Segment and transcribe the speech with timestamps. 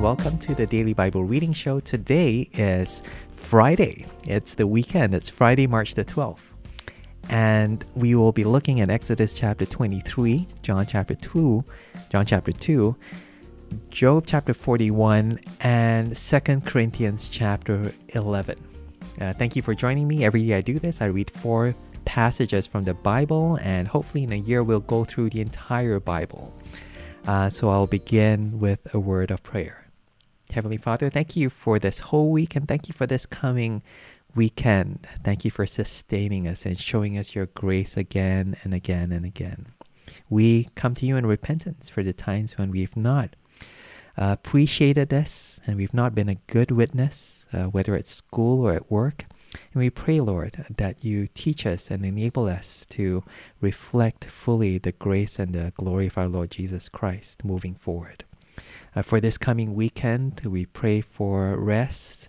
[0.00, 1.78] welcome to the Daily Bible Reading Show.
[1.78, 3.02] Today is
[3.32, 4.06] Friday.
[4.26, 5.12] It's the weekend.
[5.12, 6.40] It's Friday, March the 12th.
[7.28, 11.62] And we will be looking at Exodus chapter 23, John chapter 2,
[12.08, 12.96] John chapter 2,
[13.90, 18.58] Job chapter 41, and 2 Corinthians chapter 11.
[19.20, 20.24] Uh, thank you for joining me.
[20.24, 21.74] Every day I do this, I read four
[22.06, 26.54] passages from the Bible, and hopefully in a year we'll go through the entire Bible.
[27.26, 29.79] Uh, so I'll begin with a word of prayer.
[30.52, 33.82] Heavenly Father, thank you for this whole week and thank you for this coming
[34.34, 35.06] weekend.
[35.22, 39.66] Thank you for sustaining us and showing us your grace again and again and again.
[40.28, 43.36] We come to you in repentance for the times when we've not
[44.18, 48.72] uh, appreciated this and we've not been a good witness, uh, whether at school or
[48.72, 49.26] at work.
[49.72, 53.24] And we pray, Lord, that you teach us and enable us to
[53.60, 58.24] reflect fully the grace and the glory of our Lord Jesus Christ moving forward.
[58.94, 62.28] Uh, for this coming weekend, we pray for rest.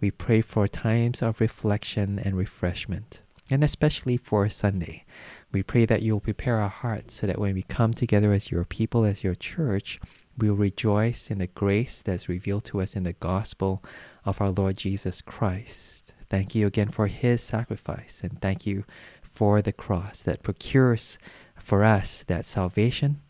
[0.00, 5.04] We pray for times of reflection and refreshment, and especially for Sunday.
[5.52, 8.64] We pray that you'll prepare our hearts so that when we come together as your
[8.64, 9.98] people, as your church,
[10.36, 13.82] we'll rejoice in the grace that's revealed to us in the gospel
[14.26, 16.12] of our Lord Jesus Christ.
[16.28, 18.84] Thank you again for his sacrifice, and thank you
[19.22, 21.16] for the cross that procures
[21.58, 23.20] for us that salvation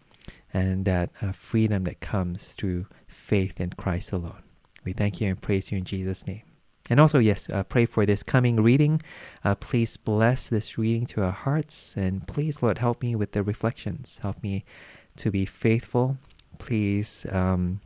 [0.53, 4.43] and that uh, freedom that comes through faith in Christ alone.
[4.85, 6.43] We thank you and praise you in Jesus' name.
[6.91, 9.01] And also, yes, uh, pray for this coming reading.
[9.45, 11.95] Uh, please bless this reading to our hearts.
[11.97, 14.19] And please, Lord, help me with the reflections.
[14.23, 14.65] Help me
[15.17, 16.19] to be faithful.
[16.59, 17.81] Please um,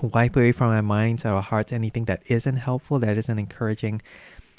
[0.00, 4.00] wipe away from our minds, our hearts, anything that isn't helpful, that isn't encouraging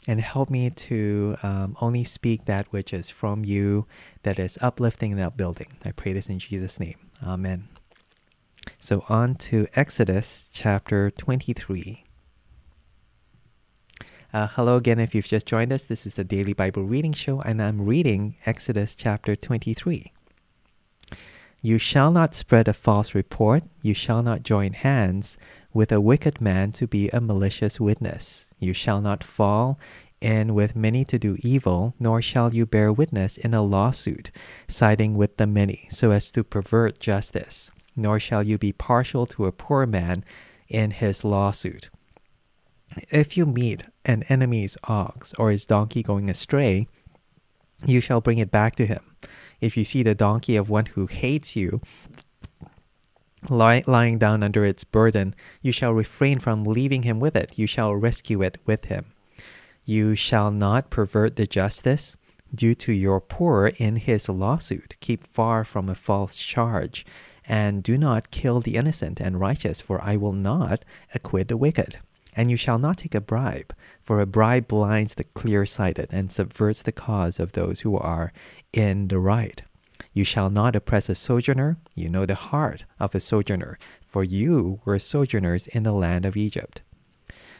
[0.08, 3.86] and help me to um, only speak that which is from you,
[4.24, 5.78] that is uplifting and upbuilding.
[5.86, 6.98] I pray this in Jesus' name.
[7.24, 7.68] Amen.
[8.80, 12.04] So, on to Exodus chapter 23.
[14.34, 15.84] Uh, hello again, if you've just joined us.
[15.84, 20.11] This is the Daily Bible Reading Show, and I'm reading Exodus chapter 23.
[21.61, 25.38] You shall not spread a false report, you shall not join hands
[25.73, 28.48] with a wicked man to be a malicious witness.
[28.59, 29.80] You shall not fall
[30.20, 34.31] in with many to do evil, nor shall you bear witness in a lawsuit,
[34.67, 37.71] siding with the many, so as to pervert justice.
[37.95, 40.23] Nor shall you be partial to a poor man
[40.67, 41.89] in his lawsuit.
[43.10, 46.87] If you meet an enemy's ox or his donkey going astray,
[47.86, 49.02] you shall bring it back to him.
[49.60, 51.81] If you see the donkey of one who hates you
[53.50, 57.58] lying down under its burden, you shall refrain from leaving him with it.
[57.58, 59.06] You shall rescue it with him.
[59.86, 62.16] You shall not pervert the justice
[62.54, 64.96] due to your poor in his lawsuit.
[65.00, 67.06] Keep far from a false charge,
[67.46, 71.98] and do not kill the innocent and righteous, for I will not acquit the wicked.
[72.34, 76.32] And you shall not take a bribe, for a bribe blinds the clear sighted and
[76.32, 78.32] subverts the cause of those who are
[78.72, 79.64] in the right.
[80.14, 81.77] You shall not oppress a sojourner.
[81.95, 86.36] You know the heart of a sojourner, for you were sojourners in the land of
[86.36, 86.82] Egypt.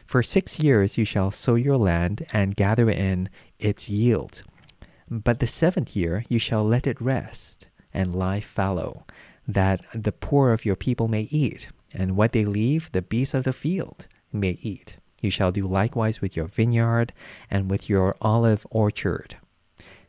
[0.04, 4.42] For six years you shall sow your land and gather in its yield.
[5.08, 9.06] But the seventh year you shall let it rest and lie fallow,
[9.46, 13.44] that the poor of your people may eat, and what they leave the beasts of
[13.44, 14.96] the field may eat.
[15.20, 17.12] You shall do likewise with your vineyard
[17.50, 19.36] and with your olive orchard.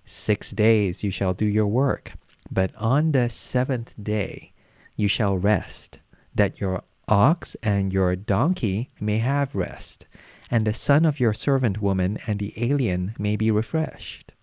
[0.05, 2.13] Six days you shall do your work,
[2.53, 4.53] but on the seventh day
[4.95, 5.99] you shall rest,
[6.35, 10.05] that your ox and your donkey may have rest,
[10.51, 14.33] and the son of your servant woman and the alien may be refreshed.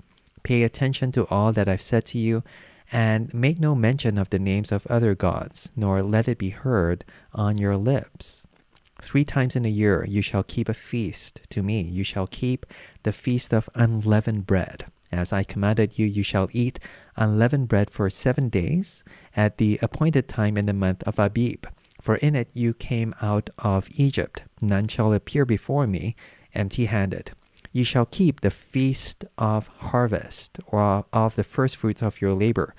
[0.43, 2.43] Pay attention to all that I've said to you,
[2.93, 7.05] and make no mention of the names of other gods, nor let it be heard
[7.33, 8.47] on your lips.
[9.01, 11.83] Three times in a year you shall keep a feast to me.
[11.83, 12.67] You shall keep
[13.05, 14.87] the feast of unleavened bread.
[15.13, 16.79] As I commanded you, you shall eat
[17.21, 19.05] unleavened bread for seven days
[19.37, 21.67] at the appointed time in the month of Abib.
[22.01, 24.43] For in it you came out of Egypt.
[24.61, 26.17] None shall appear before me
[26.55, 27.33] empty handed.
[27.73, 32.75] You shall keep the feast of harvest, or of the firstfruits of your labor,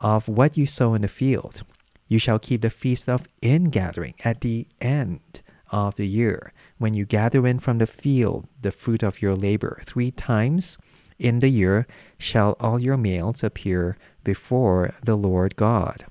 [0.00, 1.62] of what you sow in the field.
[2.08, 7.04] You shall keep the feast of ingathering at the end of the year, when you
[7.04, 9.80] gather in from the field the fruit of your labor.
[9.84, 10.78] Three times
[11.18, 11.86] in the year
[12.18, 16.06] shall all your males appear before the Lord God.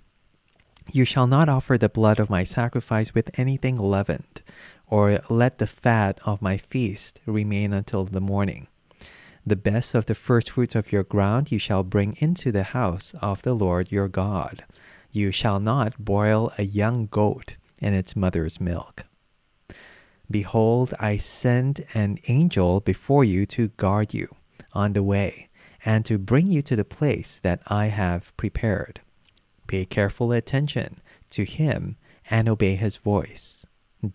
[0.91, 4.41] You shall not offer the blood of my sacrifice with anything leavened,
[4.87, 8.67] or let the fat of my feast remain until the morning.
[9.45, 13.13] The best of the first fruits of your ground you shall bring into the house
[13.21, 14.63] of the Lord your God.
[15.11, 19.03] You shall not boil a young goat in its mother's milk.
[20.31, 24.33] Behold, I send an angel before you to guard you
[24.73, 25.49] on the way
[25.85, 29.01] and to bring you to the place that I have prepared.
[29.67, 30.97] Pay careful attention
[31.31, 31.97] to him
[32.29, 33.65] and obey his voice.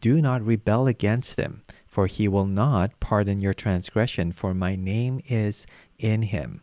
[0.01, 5.21] Do not rebel against him, for he will not pardon your transgression, for my name
[5.27, 5.67] is
[5.99, 6.63] in him.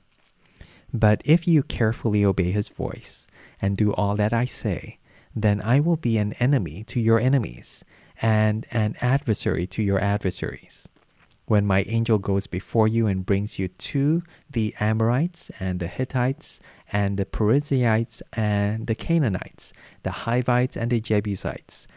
[0.94, 3.28] But if you carefully obey his voice
[3.62, 5.00] and do all that I say,
[5.36, 7.84] then I will be an enemy to your enemies
[8.22, 10.88] and an adversary to your adversaries.
[11.48, 16.60] When my angel goes before you and brings you to the Amorites and the Hittites
[16.92, 19.72] and the Perizzites and the Canaanites,
[20.02, 21.88] the Hivites and the Jebusites,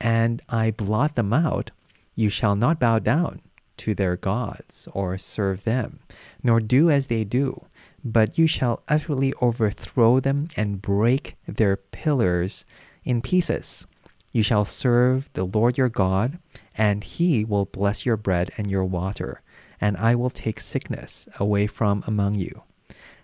[0.00, 1.72] and I blot them out,
[2.14, 3.40] you shall not bow down
[3.78, 5.98] to their gods or serve them,
[6.42, 7.66] nor do as they do,
[8.04, 12.64] but you shall utterly overthrow them and break their pillars
[13.04, 13.86] in pieces.
[14.32, 16.38] You shall serve the Lord your God,
[16.76, 19.42] and he will bless your bread and your water,
[19.80, 22.62] and I will take sickness away from among you.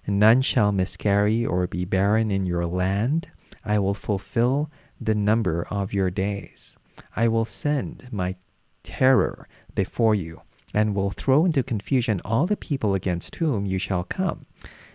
[0.06, 3.30] None shall miscarry or be barren in your land.
[3.64, 6.78] I will fulfill the number of your days.
[7.14, 8.36] I will send my
[8.82, 10.42] terror before you,
[10.74, 14.46] and will throw into confusion all the people against whom you shall come.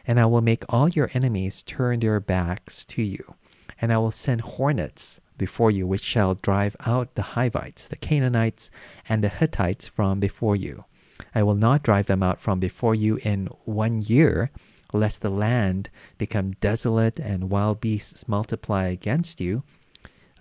[0.05, 3.35] And I will make all your enemies turn their backs to you.
[3.79, 8.71] And I will send hornets before you, which shall drive out the Hivites, the Canaanites,
[9.09, 10.85] and the Hittites from before you.
[11.35, 14.51] I will not drive them out from before you in one year,
[14.93, 19.63] lest the land become desolate and wild beasts multiply against you.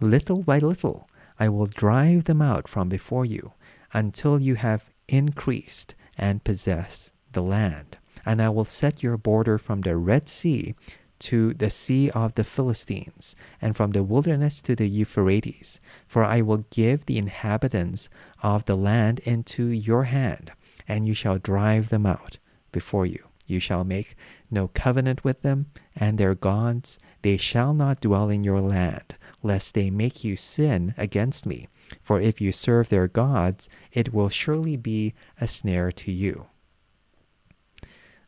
[0.01, 3.55] Little by little I will drive them out from before you,
[3.93, 7.99] until you have increased and possessed the land.
[8.25, 10.77] And I will set your border from the Red Sea
[11.23, 15.81] to the sea of the Philistines, and from the wilderness to the Euphrates.
[16.07, 18.09] For I will give the inhabitants
[18.43, 20.53] of the land into your hand,
[20.89, 22.39] and you shall drive them out
[22.73, 23.25] before you.
[23.47, 24.17] You shall make
[24.51, 29.75] no covenant with them, and their gods, they shall not dwell in your land, lest
[29.75, 31.69] they make you sin against me.
[32.01, 36.47] For if you serve their gods, it will surely be a snare to you.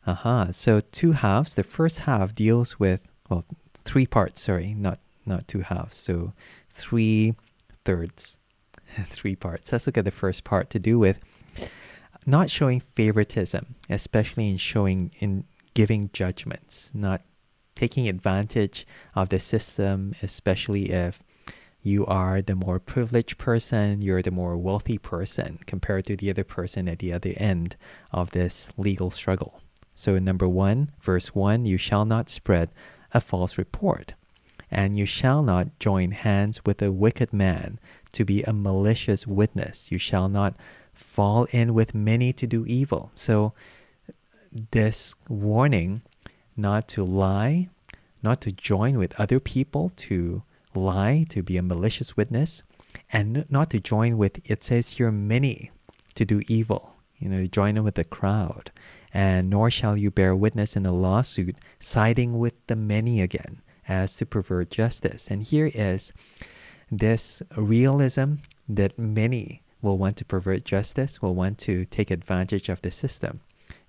[0.06, 0.52] Uh-huh.
[0.52, 1.54] So two halves.
[1.54, 3.44] The first half deals with well,
[3.84, 4.42] three parts.
[4.42, 5.96] Sorry, not not two halves.
[5.96, 6.32] So
[6.70, 7.34] three
[7.84, 8.38] thirds,
[9.06, 9.72] three parts.
[9.72, 11.24] Let's look at the first part to do with
[12.26, 17.22] not showing favoritism, especially in showing in giving judgments, not
[17.74, 21.22] taking advantage of the system, especially if
[21.82, 26.44] you are the more privileged person, you're the more wealthy person compared to the other
[26.44, 27.76] person at the other end
[28.10, 29.60] of this legal struggle.
[29.94, 32.70] So, number one, verse one, you shall not spread
[33.12, 34.14] a false report,
[34.70, 37.78] and you shall not join hands with a wicked man
[38.12, 39.92] to be a malicious witness.
[39.92, 40.56] You shall not
[40.92, 43.12] fall in with many to do evil.
[43.14, 43.52] So,
[44.70, 46.02] this warning
[46.56, 47.68] not to lie,
[48.22, 50.42] not to join with other people to
[50.74, 52.62] lie, to be a malicious witness,
[53.12, 55.70] and not to join with, it says here, many
[56.14, 56.94] to do evil.
[57.18, 58.70] You know, join in with the crowd
[59.14, 64.16] and nor shall you bear witness in a lawsuit siding with the many again as
[64.16, 65.30] to pervert justice.
[65.30, 66.12] And here is
[66.90, 68.34] this realism
[68.68, 73.40] that many will want to pervert justice, will want to take advantage of the system.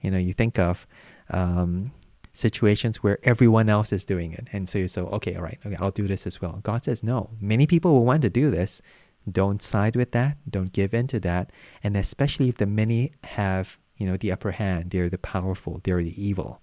[0.02, 0.86] You know, you think of
[1.32, 1.92] um,
[2.34, 4.48] situations where everyone else is doing it.
[4.52, 6.60] And so you say, okay, all right, okay, I'll do this as well.
[6.62, 8.82] God says, no, many people will want to do this.
[9.30, 10.38] Don't side with that.
[10.48, 11.52] Don't give in to that.
[11.84, 14.92] And especially if the many have you know, the upper hand.
[14.92, 15.82] They're the powerful.
[15.84, 16.62] They're the evil.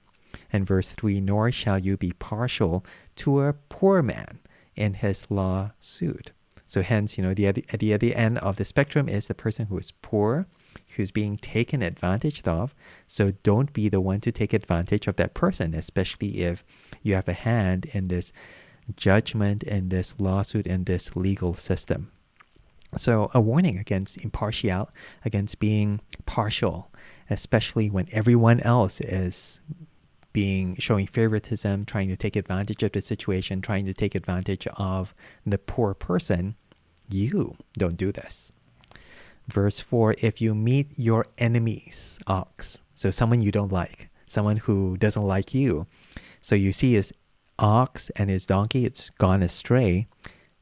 [0.53, 2.85] And verse 3 Nor shall you be partial
[3.17, 4.39] to a poor man
[4.77, 6.33] in his lawsuit.
[6.67, 9.67] So, hence, you know, the, at the other end of the spectrum is the person
[9.67, 10.47] who is poor,
[10.97, 12.75] who's being taken advantage of.
[13.07, 16.65] So, don't be the one to take advantage of that person, especially if
[17.03, 18.33] you have a hand in this
[18.97, 22.11] judgment, in this lawsuit, in this legal system.
[22.97, 24.91] So, a warning against impartial,
[25.27, 26.91] against being partial
[27.33, 29.61] especially when everyone else is
[30.33, 35.15] being showing favoritism, trying to take advantage of the situation, trying to take advantage of
[35.45, 36.55] the poor person,
[37.11, 38.53] you don't do this.
[39.49, 44.97] Verse 4 If you meet your enemy's ox, so someone you don't like, someone who
[44.97, 45.87] doesn't like you,
[46.41, 47.13] so you see his
[47.59, 50.07] ox and his donkey, it's gone astray,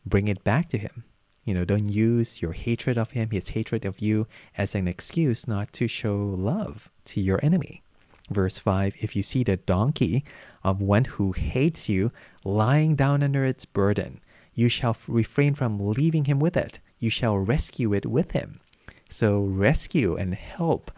[0.05, 1.05] bring it back to him.
[1.51, 5.49] You know, don't use your hatred of him, his hatred of you, as an excuse
[5.49, 7.83] not to show love to your enemy.
[8.31, 10.25] Verse 5 If you see the donkey
[10.63, 12.13] of one who hates you
[12.45, 14.21] lying down under its burden,
[14.55, 16.79] you shall refrain from leaving him with it.
[17.01, 18.61] You shall rescue it with him.
[19.09, 20.93] So rescue and help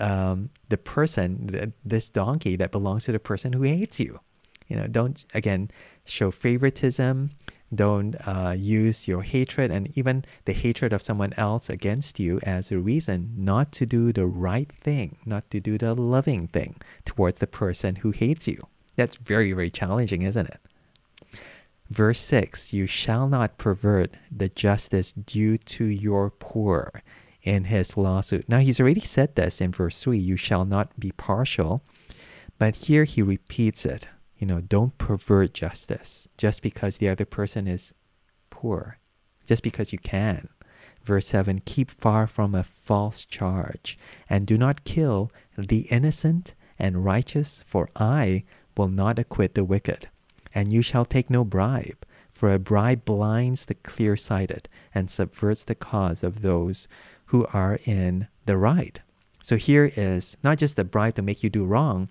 [0.00, 4.18] um, the person, this donkey that belongs to the person who hates you.
[4.66, 5.70] You know, don't again
[6.04, 7.30] show favoritism.
[7.74, 12.70] Don't uh, use your hatred and even the hatred of someone else against you as
[12.70, 17.40] a reason not to do the right thing, not to do the loving thing towards
[17.40, 18.60] the person who hates you.
[18.96, 20.60] That's very, very challenging, isn't it?
[21.90, 27.02] Verse 6 You shall not pervert the justice due to your poor
[27.42, 28.48] in his lawsuit.
[28.48, 31.82] Now, he's already said this in verse 3 You shall not be partial.
[32.58, 34.06] But here he repeats it.
[34.44, 37.94] You know, don't pervert justice just because the other person is
[38.50, 38.98] poor,
[39.46, 40.50] just because you can.
[41.02, 43.98] Verse 7 Keep far from a false charge,
[44.28, 48.44] and do not kill the innocent and righteous, for I
[48.76, 50.08] will not acquit the wicked.
[50.54, 55.64] And you shall take no bribe, for a bribe blinds the clear sighted and subverts
[55.64, 56.86] the cause of those
[57.28, 59.00] who are in the right.
[59.42, 62.10] So here is not just the bribe to make you do wrong,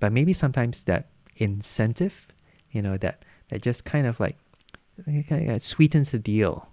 [0.00, 1.06] but maybe sometimes that
[1.38, 2.28] incentive,
[2.70, 4.36] you know, that, that just kind of like
[5.58, 6.68] sweetens the deal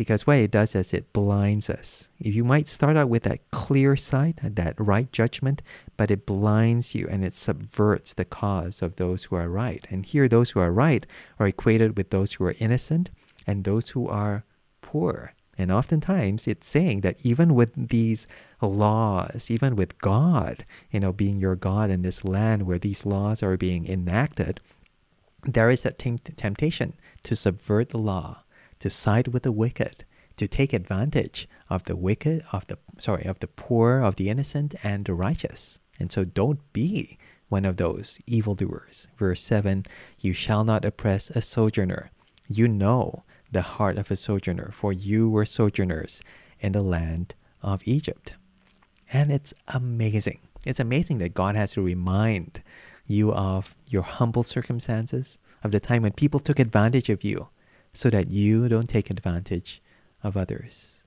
[0.00, 2.08] because what it does is it blinds us.
[2.18, 5.60] If you might start out with that clear sight, that right judgment,
[5.98, 9.86] but it blinds you and it subverts the cause of those who are right.
[9.90, 11.04] And here, those who are right
[11.38, 13.10] are equated with those who are innocent
[13.46, 14.44] and those who are
[14.80, 15.34] poor.
[15.58, 18.26] And oftentimes, it's saying that even with these
[18.66, 23.42] laws, even with God, you know, being your God in this land where these laws
[23.42, 24.60] are being enacted,
[25.44, 28.42] there is that temptation to subvert the law
[28.80, 30.04] to side with the wicked,
[30.36, 34.74] to take advantage of the wicked, of the sorry, of the poor, of the innocent,
[34.82, 35.80] and the righteous.
[35.98, 39.06] And so don't be one of those evildoers.
[39.16, 39.86] Verse 7
[40.18, 42.10] You shall not oppress a sojourner.
[42.48, 46.22] You know the heart of a sojourner, for you were sojourners
[46.60, 48.34] in the land of Egypt.
[49.12, 50.40] And it's amazing.
[50.64, 52.62] It's amazing that God has to remind
[53.06, 57.48] you of your humble circumstances, of the time when people took advantage of you,
[57.92, 59.80] so that you don't take advantage
[60.22, 61.02] of others.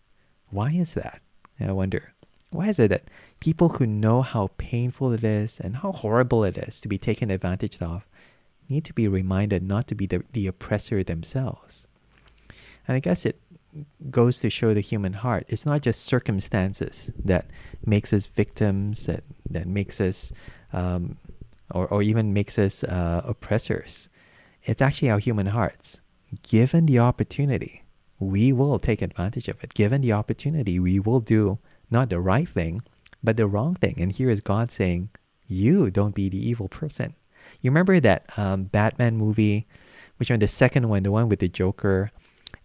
[0.49, 1.21] Why is that?
[1.59, 2.13] I wonder.
[2.49, 6.57] Why is it that people who know how painful it is and how horrible it
[6.57, 8.05] is to be taken advantage of
[8.69, 11.87] need to be reminded not to be the, the oppressor themselves?
[12.87, 13.39] And I guess it
[14.09, 15.45] goes to show the human heart.
[15.47, 17.45] It's not just circumstances that
[17.85, 20.31] makes us victims, that, that makes us,
[20.71, 21.17] um,
[21.71, 24.09] or, or even makes us uh, oppressors.
[24.63, 25.99] It's actually our human hearts
[26.41, 27.83] given the opportunity,
[28.19, 29.73] we will take advantage of it.
[29.73, 31.59] Given the opportunity, we will do
[31.91, 32.81] not the right thing,
[33.23, 33.95] but the wrong thing.
[33.99, 35.09] And here is God saying,
[35.47, 37.15] You don't be the evil person.
[37.61, 39.67] You remember that um, Batman movie,
[40.17, 40.39] which one?
[40.39, 42.11] The second one, the one with the Joker,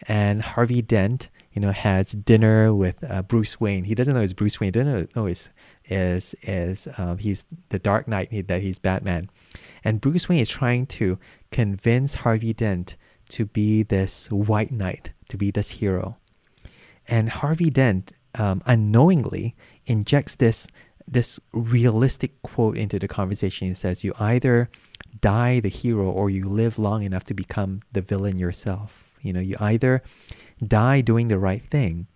[0.02, 3.84] and Harvey Dent, you know, has dinner with uh, Bruce Wayne.
[3.84, 4.68] He doesn't know it's Bruce Wayne.
[4.68, 5.50] He doesn't know it's
[5.86, 8.46] is is um, he's the Dark Knight.
[8.48, 9.30] That he's Batman,
[9.82, 11.18] and Bruce Wayne is trying to
[11.50, 12.96] convince Harvey Dent
[13.30, 16.16] to be this white knight, to be this hero.
[17.06, 20.68] And Harvey Dent um, unknowingly injects this
[21.06, 23.68] this realistic quote into the conversation.
[23.68, 24.70] He says, "You either
[25.20, 29.07] die the hero or you live long enough to become the villain yourself.
[29.22, 30.02] You know, you either
[30.66, 32.06] die doing the right thing,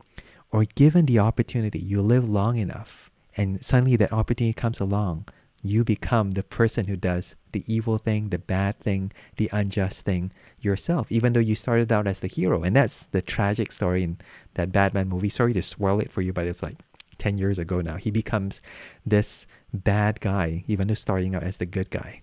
[0.51, 5.27] or given the opportunity, you live long enough, and suddenly that opportunity comes along."
[5.65, 10.33] You become the person who does the evil thing, the bad thing, the unjust thing,
[10.61, 12.65] yourself, even though you started out as the hero.
[12.65, 14.19] And that's the tragic story in
[14.55, 15.29] that Batman movie.
[15.29, 16.79] Sorry to swirl it for you, but it's like
[17.19, 17.95] 10 years ago now.
[17.95, 18.61] He becomes
[19.07, 22.23] this bad guy, even though starting out as the good guy.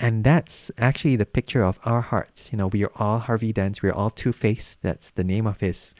[0.00, 2.50] And that's actually the picture of our hearts.
[2.52, 3.82] You know, we are all Harvey Dent.
[3.82, 4.78] We are all Two Face.
[4.80, 5.94] That's the name of his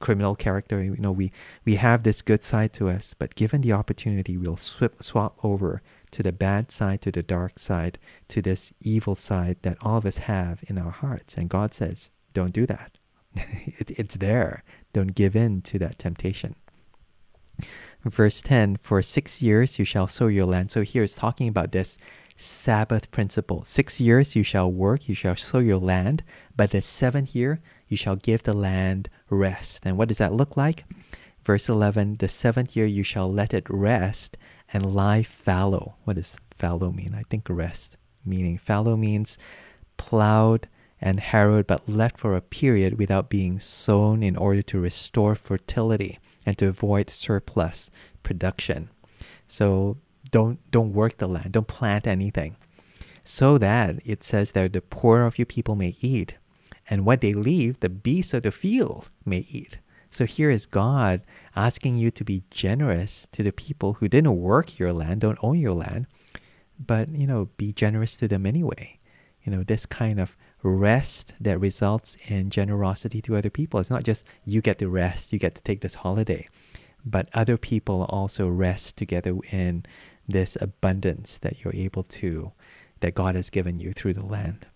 [0.00, 0.82] criminal character.
[0.82, 1.30] You know, we
[1.64, 5.80] we have this good side to us, but given the opportunity, we'll swip, swap over
[6.10, 7.98] to the bad side, to the dark side,
[8.28, 11.36] to this evil side that all of us have in our hearts.
[11.36, 12.98] And God says, don't do that.
[13.34, 14.64] it, it's there.
[14.92, 16.56] Don't give in to that temptation.
[18.04, 20.70] Verse 10 For six years you shall sow your land.
[20.70, 21.98] So here is talking about this
[22.36, 23.64] Sabbath principle.
[23.64, 26.22] Six years you shall work, you shall sow your land,
[26.56, 29.84] but the seventh year you shall give the land rest.
[29.84, 30.84] And what does that look like?
[31.42, 34.36] Verse 11 The seventh year you shall let it rest,
[34.72, 35.94] and lie fallow.
[36.04, 37.14] What does fallow mean?
[37.14, 38.58] I think rest meaning.
[38.58, 39.38] Fallow means
[39.96, 40.68] plowed
[41.00, 46.18] and harrowed but left for a period without being sown in order to restore fertility
[46.44, 47.90] and to avoid surplus
[48.22, 48.88] production.
[49.46, 49.98] So
[50.36, 52.56] don't don't work the land, don't plant anything.
[53.24, 56.36] So that it says that the poor of your people may eat,
[56.90, 59.78] and what they leave, the beasts of the field may eat.
[60.10, 61.22] So here is God
[61.54, 65.58] asking you to be generous to the people who didn't work your land, don't own
[65.58, 66.06] your land,
[66.78, 68.98] but you know, be generous to them anyway.
[69.42, 73.80] You know, this kind of rest that results in generosity to other people.
[73.80, 76.46] It's not just you get to rest, you get to take this holiday,
[77.06, 79.86] but other people also rest together in
[80.28, 82.52] this abundance that you're able to,
[83.00, 84.66] that God has given you through the land.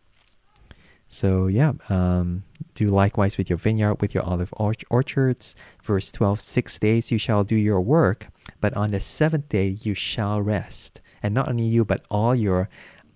[1.13, 5.57] So, yeah, um, do likewise with your vineyard, with your olive orchards.
[5.83, 8.29] Verse 12 Six days you shall do your work,
[8.61, 11.01] but on the seventh day you shall rest.
[11.21, 12.69] And not only you, but all your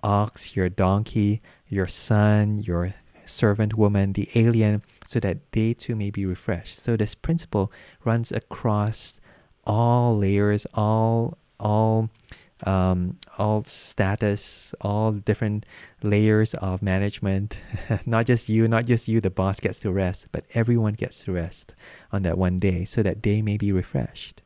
[0.03, 6.11] ox, your donkey, your son, your servant woman, the alien, so that they too may
[6.11, 6.79] be refreshed.
[6.79, 7.73] So this principle
[8.05, 9.21] runs across
[9.64, 12.11] all layers, all all
[12.62, 15.66] um, all status, all different
[16.02, 17.59] layers of management.
[18.06, 21.33] not just you, not just you, the boss gets to rest, but everyone gets to
[21.33, 21.75] rest
[22.12, 24.42] on that one day so that they may be refreshed.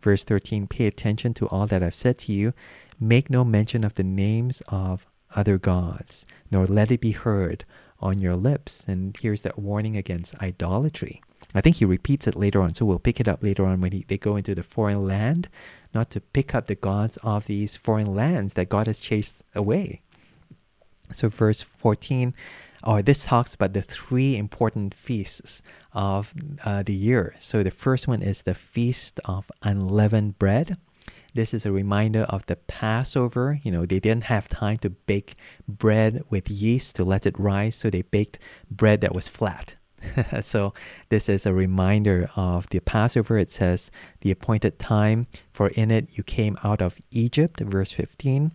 [0.00, 2.52] Verse 13 Pay attention to all that I've said to you.
[3.00, 7.64] Make no mention of the names of other gods, nor let it be heard
[8.00, 8.84] on your lips.
[8.86, 11.22] And here's that warning against idolatry.
[11.54, 13.92] I think he repeats it later on, so we'll pick it up later on when
[13.92, 15.48] he, they go into the foreign land,
[15.94, 20.02] not to pick up the gods of these foreign lands that God has chased away.
[21.10, 22.34] So, verse 14,
[22.84, 27.34] or this talks about the three important feasts of uh, the year.
[27.38, 30.76] So, the first one is the Feast of Unleavened Bread.
[31.34, 33.60] This is a reminder of the Passover.
[33.62, 35.34] You know, they didn't have time to bake
[35.66, 38.38] bread with yeast to let it rise, so they baked
[38.70, 39.76] bread that was flat.
[40.42, 40.72] so
[41.08, 43.38] this is a reminder of the Passover.
[43.38, 43.90] It says,
[44.20, 48.52] the appointed time, for in it you came out of Egypt, verse 15.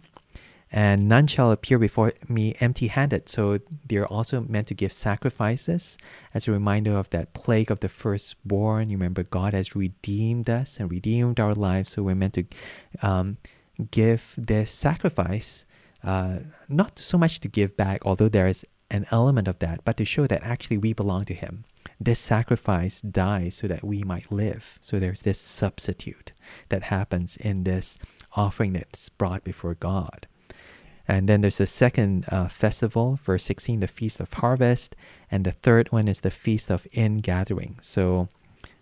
[0.76, 3.30] And none shall appear before me empty handed.
[3.30, 6.00] So they're also meant to give sacrifices
[6.34, 8.90] as a reminder of that plague of the firstborn.
[8.90, 11.92] You remember, God has redeemed us and redeemed our lives.
[11.92, 12.46] So we're meant to
[13.04, 13.38] um,
[13.92, 15.66] give this sacrifice,
[16.04, 16.38] uh,
[16.68, 20.06] not so much to give back, although there is an element of that, but to
[20.06, 21.66] show that actually we belong to Him.
[22.00, 24.78] This sacrifice dies so that we might live.
[24.80, 26.32] So there's this substitute
[26.70, 28.00] that happens in this
[28.36, 30.28] offering that's brought before God.
[31.08, 34.96] And then there's the second uh, festival, verse 16, the Feast of Harvest.
[35.30, 37.78] And the third one is the Feast of Ingathering.
[37.82, 38.30] So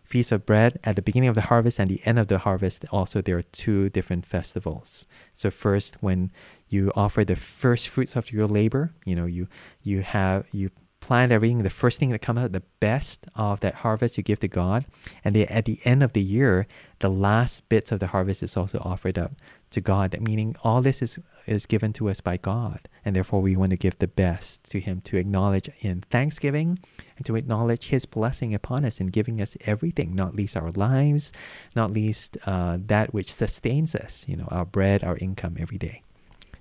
[0.04, 2.84] Feast of Bread at the beginning of the harvest and the end of the harvest,
[2.92, 5.06] also there are two different festivals.
[5.34, 6.32] So first, when
[6.72, 9.48] you offer the first fruits of your labor, you know, you
[9.82, 10.70] you have you
[11.02, 14.40] plant everything, the first thing that comes out, the best of that harvest you give
[14.40, 14.86] to God.
[15.26, 16.68] And at the end of the year,
[17.00, 19.34] the last bits of the harvest is also offered up
[19.72, 20.16] to God.
[20.22, 22.88] Meaning all this is is given to us by God.
[23.04, 26.80] And therefore, we want to give the best to Him to acknowledge in thanksgiving
[27.18, 31.34] and to acknowledge His blessing upon us in giving us everything, not least our lives,
[31.76, 36.04] not least uh, that which sustains us, you know, our bread, our income every day.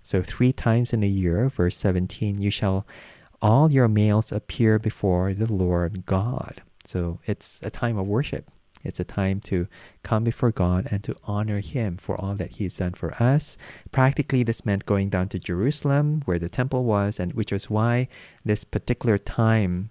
[0.03, 2.87] So, three times in a year, verse 17, you shall
[3.43, 6.63] all your males appear before the Lord God.
[6.85, 8.51] So, it's a time of worship.
[8.83, 9.67] It's a time to
[10.03, 13.59] come before God and to honor Him for all that He's done for us.
[13.93, 18.09] Practically, this meant going down to Jerusalem, where the temple was, and which was why
[18.45, 19.91] this particular time,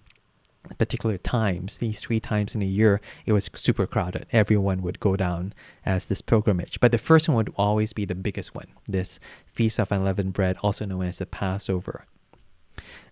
[0.77, 4.25] particular times, these three times in a year, it was super crowded.
[4.31, 5.53] Everyone would go down
[5.85, 6.79] as this pilgrimage.
[6.79, 10.57] But the first one would always be the biggest one this Feast of Unleavened Bread,
[10.61, 12.05] also known as the Passover.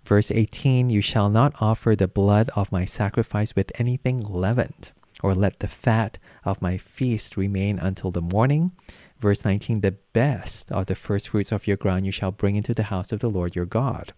[0.04, 4.92] Verse 18 You shall not offer the blood of my sacrifice with anything leavened
[5.24, 8.72] or let the fat of my feast remain until the morning.
[9.20, 12.74] Verse 19 The best of the first fruits of your ground you shall bring into
[12.74, 14.14] the house of the Lord your God.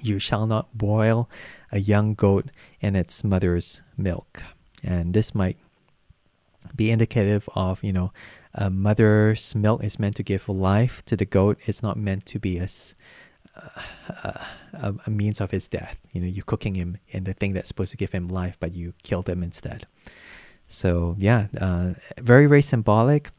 [0.00, 1.28] You shall not boil
[1.70, 2.50] a young goat
[2.80, 4.42] in its mother's milk.
[4.82, 5.58] And this might
[6.74, 8.12] be indicative of, you know,
[8.54, 11.58] a mother's milk is meant to give life to the goat.
[11.64, 12.68] It's not meant to be a,
[14.08, 15.98] a, a, means of his death.
[16.12, 18.72] You know, you're cooking him in the thing that's supposed to give him life, but
[18.72, 19.86] you killed him instead.
[20.66, 23.30] So yeah, uh, very very symbolic.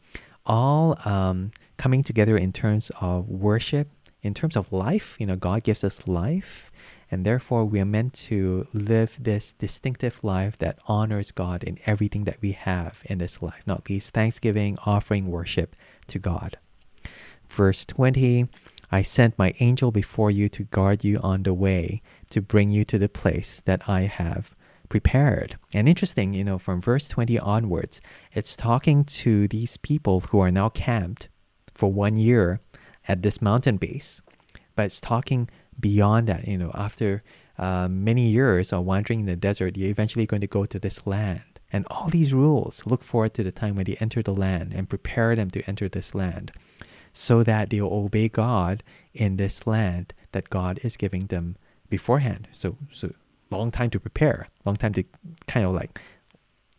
[0.45, 3.87] All um, coming together in terms of worship,
[4.23, 5.15] in terms of life.
[5.19, 6.71] You know, God gives us life,
[7.11, 12.23] and therefore we are meant to live this distinctive life that honors God in everything
[12.23, 13.61] that we have in this life.
[13.67, 15.75] Not least thanksgiving, offering worship
[16.07, 16.57] to God.
[17.47, 18.47] Verse twenty.
[18.91, 22.83] I sent my angel before you to guard you on the way to bring you
[22.85, 24.53] to the place that I have
[24.87, 25.57] prepared.
[25.73, 28.01] And interesting, you know, from verse 20 onwards,
[28.33, 31.27] it's talking to these people who are now camped
[31.73, 32.59] for one year
[33.07, 34.21] at this mountain base.
[34.75, 37.21] But it's talking beyond that, you know, after
[37.57, 41.05] uh, many years of wandering in the desert, you're eventually going to go to this
[41.05, 41.43] land.
[41.73, 44.87] and all these rules look forward to the time when they enter the land and
[44.87, 46.51] prepare them to enter this land
[47.11, 51.57] so that they'll obey God in this land that God is giving them
[51.89, 52.47] beforehand.
[52.51, 53.13] So, so
[53.49, 55.03] long time to prepare, long time to
[55.47, 55.99] kind of like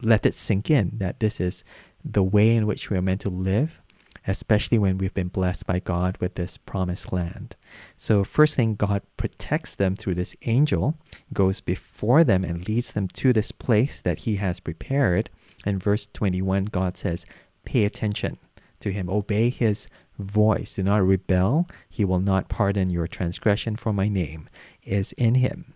[0.01, 1.65] let it sink in that this is
[2.05, 3.81] the way in which we are meant to live,
[4.27, 7.57] especially when we've been blessed by God with this promised land.
[7.97, 10.97] So, first thing, God protects them through this angel,
[11.33, 15.31] goes before them and leads them to this place that He has prepared.
[15.67, 17.27] In verse 21, God says,
[17.65, 18.39] Pay attention
[18.81, 21.69] to Him, obey His voice, do not rebel.
[21.91, 24.49] He will not pardon your transgression, for my name
[24.85, 25.75] is in Him.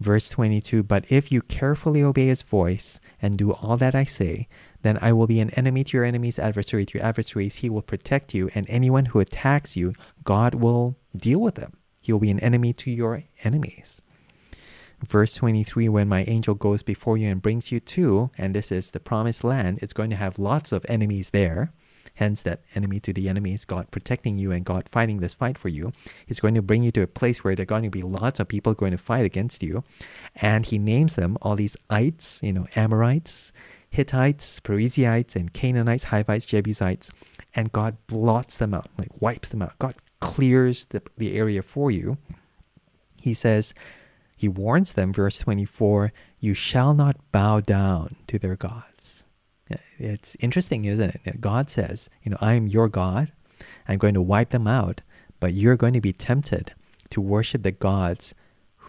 [0.00, 4.48] Verse 22 But if you carefully obey his voice and do all that I say,
[4.82, 7.56] then I will be an enemy to your enemies, adversary to your adversaries.
[7.56, 9.92] He will protect you, and anyone who attacks you,
[10.24, 11.76] God will deal with them.
[12.00, 14.02] He will be an enemy to your enemies.
[15.04, 18.90] Verse 23 When my angel goes before you and brings you to, and this is
[18.90, 21.72] the promised land, it's going to have lots of enemies there.
[22.14, 25.56] Hence, that enemy to the enemy is God protecting you and God fighting this fight
[25.56, 25.92] for you.
[26.26, 28.40] He's going to bring you to a place where there are going to be lots
[28.40, 29.84] of people going to fight against you.
[30.34, 33.52] And he names them all these ites, you know, Amorites,
[33.90, 37.10] Hittites, Perizzites, and Canaanites, Hivites, Jebusites.
[37.54, 39.78] And God blots them out, like wipes them out.
[39.78, 42.18] God clears the, the area for you.
[43.16, 43.74] He says,
[44.36, 49.26] he warns them, verse 24, you shall not bow down to their gods.
[49.98, 51.40] It's interesting, isn't it?
[51.40, 53.32] God says, you know, I am your God.
[53.88, 55.00] I'm going to wipe them out,
[55.40, 56.72] but you're going to be tempted
[57.10, 58.34] to worship the gods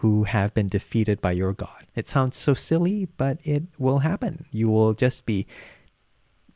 [0.00, 1.86] who have been defeated by your God.
[1.94, 4.46] It sounds so silly, but it will happen.
[4.50, 5.46] You will just be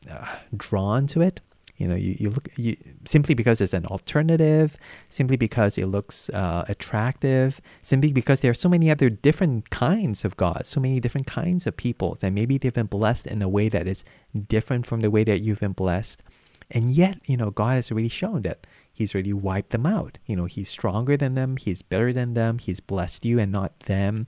[0.09, 1.41] uh, drawn to it
[1.77, 4.77] you know, you, you look you simply because it's an alternative,
[5.09, 10.23] simply because it looks uh, attractive, simply because there are so many other different kinds
[10.23, 13.49] of gods, so many different kinds of peoples, and maybe they've been blessed in a
[13.49, 14.05] way that is
[14.47, 16.23] different from the way that you've been blessed.
[16.71, 20.17] And yet, you know, God has already shown that He's already wiped them out.
[20.25, 23.81] You know, He's stronger than them, He's better than them, He's blessed you and not
[23.81, 24.25] them.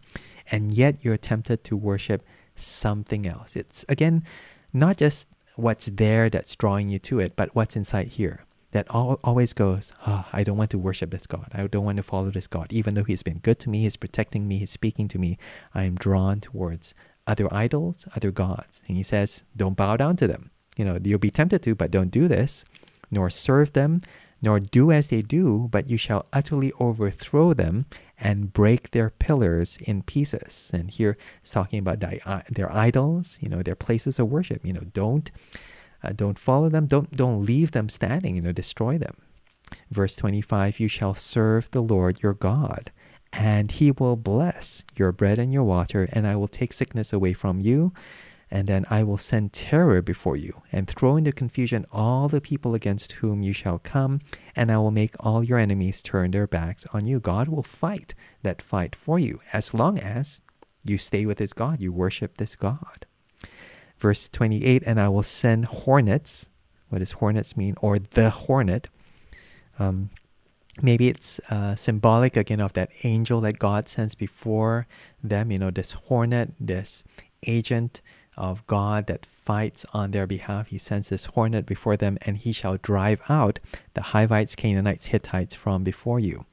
[0.52, 2.24] And yet you're tempted to worship
[2.56, 3.56] something else.
[3.56, 4.24] It's again
[4.74, 9.54] not just what's there that's drawing you to it, but what's inside here that always
[9.54, 11.48] goes, oh, I don't want to worship this God.
[11.54, 12.68] I don't want to follow this God.
[12.72, 15.38] Even though He's been good to me, He's protecting me, He's speaking to me,
[15.74, 16.94] I am drawn towards
[17.26, 18.82] other idols, other gods.
[18.88, 20.52] And He says, don't bow down to them.
[20.78, 22.66] You know, you'll be tempted to, but don't do this,
[23.10, 24.02] nor serve them,
[24.42, 27.86] nor do as they do, but you shall utterly overthrow them
[28.20, 30.72] and break their pillars in pieces.
[30.74, 34.66] And here it's talking about their idols, you know, their places of worship.
[34.66, 35.32] You know, don't
[36.04, 36.86] uh, don't follow them.
[36.86, 38.36] Don't don't leave them standing.
[38.36, 39.16] You know, destroy them.
[39.92, 42.92] Verse 25, you shall serve the Lord your God,
[43.34, 47.34] and he will bless your bread and your water, and I will take sickness away
[47.34, 47.92] from you
[48.50, 52.74] and then I will send terror before you, and throw into confusion all the people
[52.74, 54.22] against whom you shall come,
[54.56, 57.20] and I will make all your enemies turn their backs on you.
[57.20, 60.42] God will fight that fight for you, as long as
[60.84, 63.06] you stay with this God, you worship this God.
[63.98, 66.50] Verse 28 And I will send hornets.
[66.90, 67.76] What does hornets mean?
[67.82, 68.88] Or the hornet.
[69.80, 70.10] Um,
[70.82, 74.88] maybe it's uh, symbolic again of that angel that God sends before
[75.24, 75.52] them.
[75.52, 77.04] You know, this hornet, this
[77.46, 78.02] agent
[78.38, 80.68] of God that fights on their behalf.
[80.68, 83.60] He sends this hornet before them, and he shall drive out
[83.94, 86.46] the Hivites, Canaanites, Hittites from before you.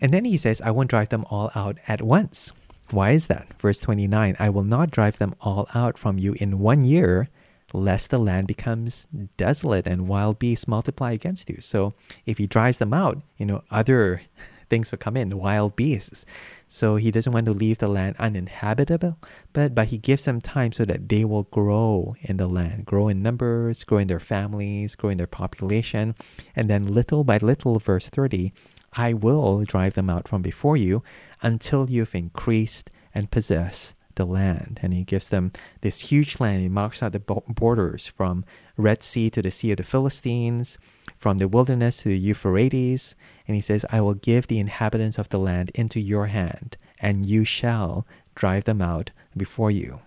[0.00, 2.52] And then he says, I won't drive them all out at once.
[2.90, 3.52] Why is that?
[3.60, 7.28] Verse 29 I will not drive them all out from you in one year,
[7.72, 11.60] lest the land becomes desolate and wild beasts multiply against you.
[11.60, 14.22] So if he drives them out, you know, other
[14.68, 16.24] things will come in, wild beasts.
[16.68, 19.18] So he doesn't want to leave the land uninhabitable,
[19.52, 23.08] but, but he gives them time so that they will grow in the land, grow
[23.08, 26.14] in numbers, grow in their families, grow in their population.
[26.54, 28.52] And then little by little, verse 30,
[28.94, 31.02] I will drive them out from before you
[31.42, 34.78] until you've increased and possessed the land.
[34.82, 36.60] And he gives them this huge land.
[36.60, 38.44] He marks out the borders from
[38.76, 40.76] Red Sea to the Sea of the Philistines,
[41.16, 43.14] from the wilderness to the Euphrates.
[43.46, 47.24] And he says, I will give the inhabitants of the land into your hand, and
[47.24, 50.00] you shall drive them out before you.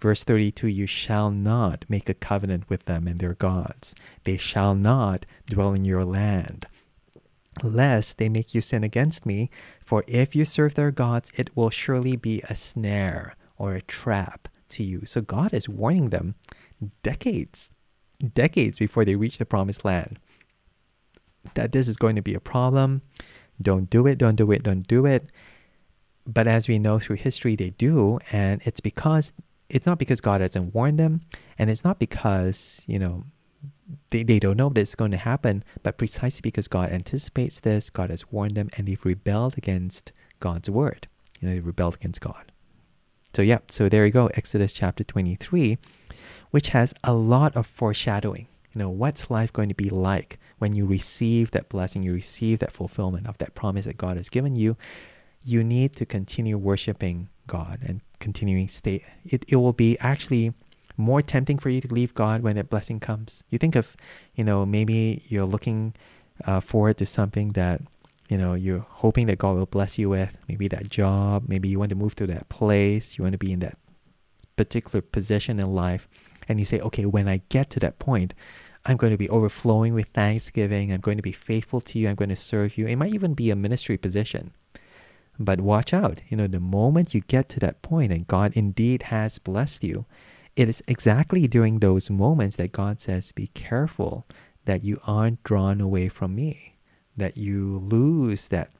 [0.00, 3.94] Verse 32 You shall not make a covenant with them and their gods.
[4.24, 6.66] They shall not dwell in your land,
[7.62, 9.50] lest they make you sin against me.
[9.82, 14.48] For if you serve their gods, it will surely be a snare or a trap
[14.70, 15.02] to you.
[15.04, 16.34] So God is warning them
[17.02, 17.70] decades,
[18.34, 20.18] decades before they reach the promised land
[21.54, 23.02] that this is going to be a problem.
[23.60, 25.26] Don't do it, don't do it, don't do it.
[26.26, 28.18] But as we know through history, they do.
[28.30, 29.32] And it's because
[29.68, 31.20] it's not because God hasn't warned them,
[31.58, 33.24] and it's not because, you know,
[34.10, 37.90] they, they don't know that it's going to happen, but precisely because God anticipates this,
[37.90, 41.08] God has warned them, and they've rebelled against God's word.
[41.40, 42.52] You know, they rebelled against God.
[43.34, 45.78] So, yeah, so there you go, Exodus chapter 23,
[46.50, 48.48] which has a lot of foreshadowing.
[48.72, 52.58] You know, what's life going to be like when you receive that blessing, you receive
[52.60, 54.76] that fulfillment of that promise that God has given you?
[55.44, 59.04] You need to continue worshiping God and continuing stay.
[59.24, 60.52] It, it will be actually
[60.96, 63.44] more tempting for you to leave God when that blessing comes.
[63.50, 63.96] You think of,
[64.34, 65.94] you know, maybe you're looking
[66.44, 67.80] uh, forward to something that
[68.28, 71.78] you know you're hoping that god will bless you with maybe that job maybe you
[71.78, 73.76] want to move to that place you want to be in that
[74.56, 76.08] particular position in life
[76.48, 78.34] and you say okay when i get to that point
[78.84, 82.14] i'm going to be overflowing with thanksgiving i'm going to be faithful to you i'm
[82.14, 82.86] going to serve you.
[82.86, 84.52] It might even be a ministry position.
[85.38, 89.04] But watch out you know the moment you get to that point and god indeed
[89.04, 90.04] has blessed you
[90.56, 94.26] it is exactly during those moments that god says be careful
[94.64, 96.77] that you aren't drawn away from me
[97.18, 98.70] that you lose that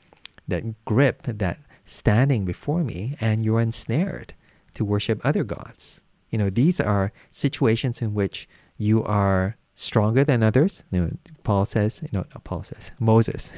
[0.48, 4.34] that grip, that standing before me, and you're ensnared
[4.74, 6.02] to worship other gods.
[6.30, 10.84] You know, these are situations in which you are stronger than others.
[10.90, 11.10] You know,
[11.44, 13.52] Paul says, you know, Paul says, Moses.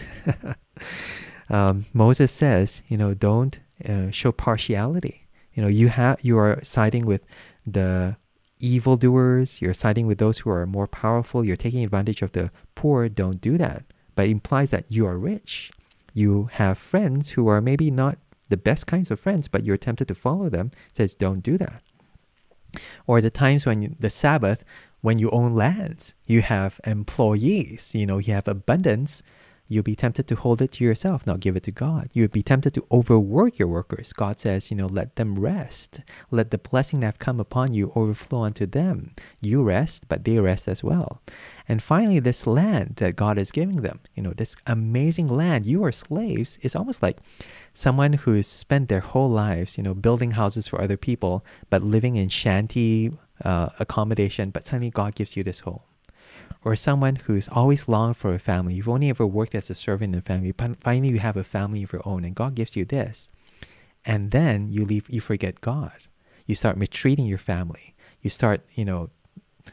[1.51, 5.27] um, Moses says, you know, don't uh, show partiality.
[5.55, 7.25] You know, you have you are siding with
[7.67, 8.17] the
[8.61, 9.61] evildoers.
[9.61, 11.45] You're siding with those who are more powerful.
[11.45, 13.09] You're taking advantage of the poor.
[13.09, 13.85] Don't do that
[14.21, 15.71] but it implies that you are rich.
[16.13, 18.19] You have friends who are maybe not
[18.51, 20.73] the best kinds of friends, but you're tempted to follow them.
[20.91, 21.81] It says, don't do that.
[23.07, 24.63] Or the times when you, the Sabbath,
[25.01, 29.23] when you own lands, you have employees, you know, you have abundance,
[29.71, 32.11] you'll be tempted to hold it to yourself, not give it to God.
[32.13, 34.13] You'll be tempted to overwork your workers.
[34.13, 36.01] God says, you know, let them rest.
[36.33, 39.15] Let the blessing that have come upon you overflow unto them.
[39.41, 41.23] You rest, but they rest as well.
[41.69, 45.85] And finally, this land that God is giving them, you know, this amazing land, you
[45.85, 47.19] are slaves, is almost like
[47.73, 52.17] someone who's spent their whole lives, you know, building houses for other people, but living
[52.17, 53.13] in shanty
[53.45, 55.81] uh, accommodation, but suddenly God gives you this home
[56.65, 58.75] or someone who's always longed for a family.
[58.75, 61.45] You've only ever worked as a servant in a family, but finally you have a
[61.45, 63.29] family of your own, and God gives you this.
[64.05, 65.93] And then you leave, you forget God.
[66.47, 67.95] You start mistreating your family.
[68.23, 69.11] You start, you know,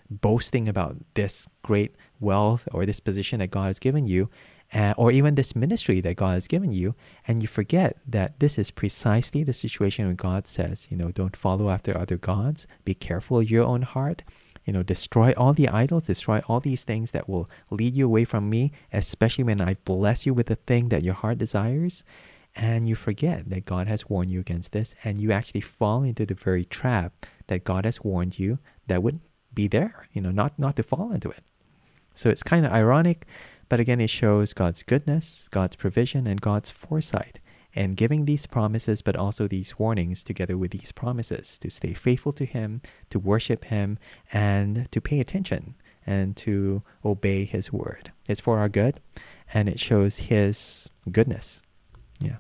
[0.10, 4.30] boasting about this great wealth or this position that God has given you,
[4.74, 6.94] uh, or even this ministry that God has given you,
[7.28, 11.36] and you forget that this is precisely the situation when God says, you know, don't
[11.36, 14.24] follow after other gods, be careful of your own heart,
[14.68, 18.26] you know, destroy all the idols, destroy all these things that will lead you away
[18.26, 22.04] from me, especially when I bless you with the thing that your heart desires.
[22.54, 26.26] And you forget that God has warned you against this, and you actually fall into
[26.26, 29.22] the very trap that God has warned you that would
[29.54, 31.44] be there, you know, not, not to fall into it.
[32.14, 33.26] So it's kind of ironic,
[33.70, 37.40] but again, it shows God's goodness, God's provision, and God's foresight
[37.78, 42.34] and giving these promises, but also these warnings together with these promises to stay faithful
[42.34, 44.00] to Him, to worship Him,
[44.34, 48.12] and to pay attention and to obey His word.
[48.28, 49.00] It's for our good,
[49.54, 51.62] and it shows His goodness.
[52.20, 52.38] Yeah,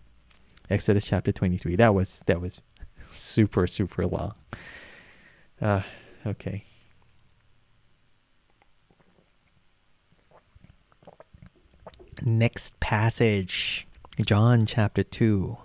[0.71, 1.76] Exodus chapter twenty-three.
[1.76, 2.60] That was that was
[3.12, 4.34] super super long.
[5.62, 5.84] Uh,
[6.26, 6.65] okay.
[12.23, 13.87] Next passage
[14.25, 15.58] John chapter 2.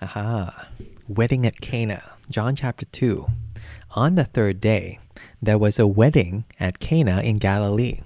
[0.00, 0.68] Aha.
[1.08, 2.04] Wedding at Cana.
[2.30, 3.26] John chapter 2.
[3.96, 5.00] On the third day,
[5.42, 8.00] there was a wedding at Cana in Galilee,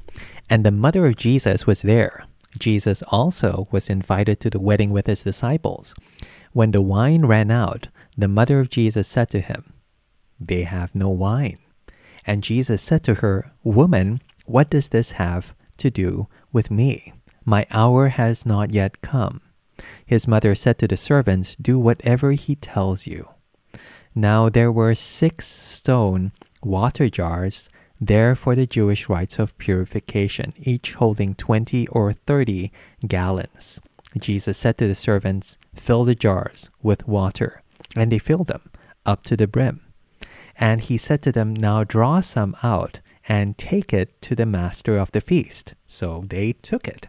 [0.49, 2.25] and the mother of Jesus was there.
[2.59, 5.95] Jesus also was invited to the wedding with his disciples.
[6.55, 9.75] When the wine ran out, the mother of Jesus said to him,
[10.41, 11.59] They have no wine.
[12.27, 17.13] And Jesus said to her, Woman, what does this have to do with me?
[17.45, 19.41] My hour has not yet come.
[20.07, 23.29] His mother said to the servants, Do whatever he tells you.
[24.15, 27.69] Now there were six stone water jars
[28.01, 32.73] there for the Jewish rites of purification, each holding 20 or 30
[33.07, 33.81] gallons.
[34.19, 37.63] Jesus said to the servants, Fill the jars with water.
[37.97, 38.71] And they filled them
[39.07, 39.81] up to the brim.
[40.57, 44.99] And he said to them, Now draw some out and take it to the master
[44.99, 45.75] of the feast.
[45.87, 47.09] So they took it.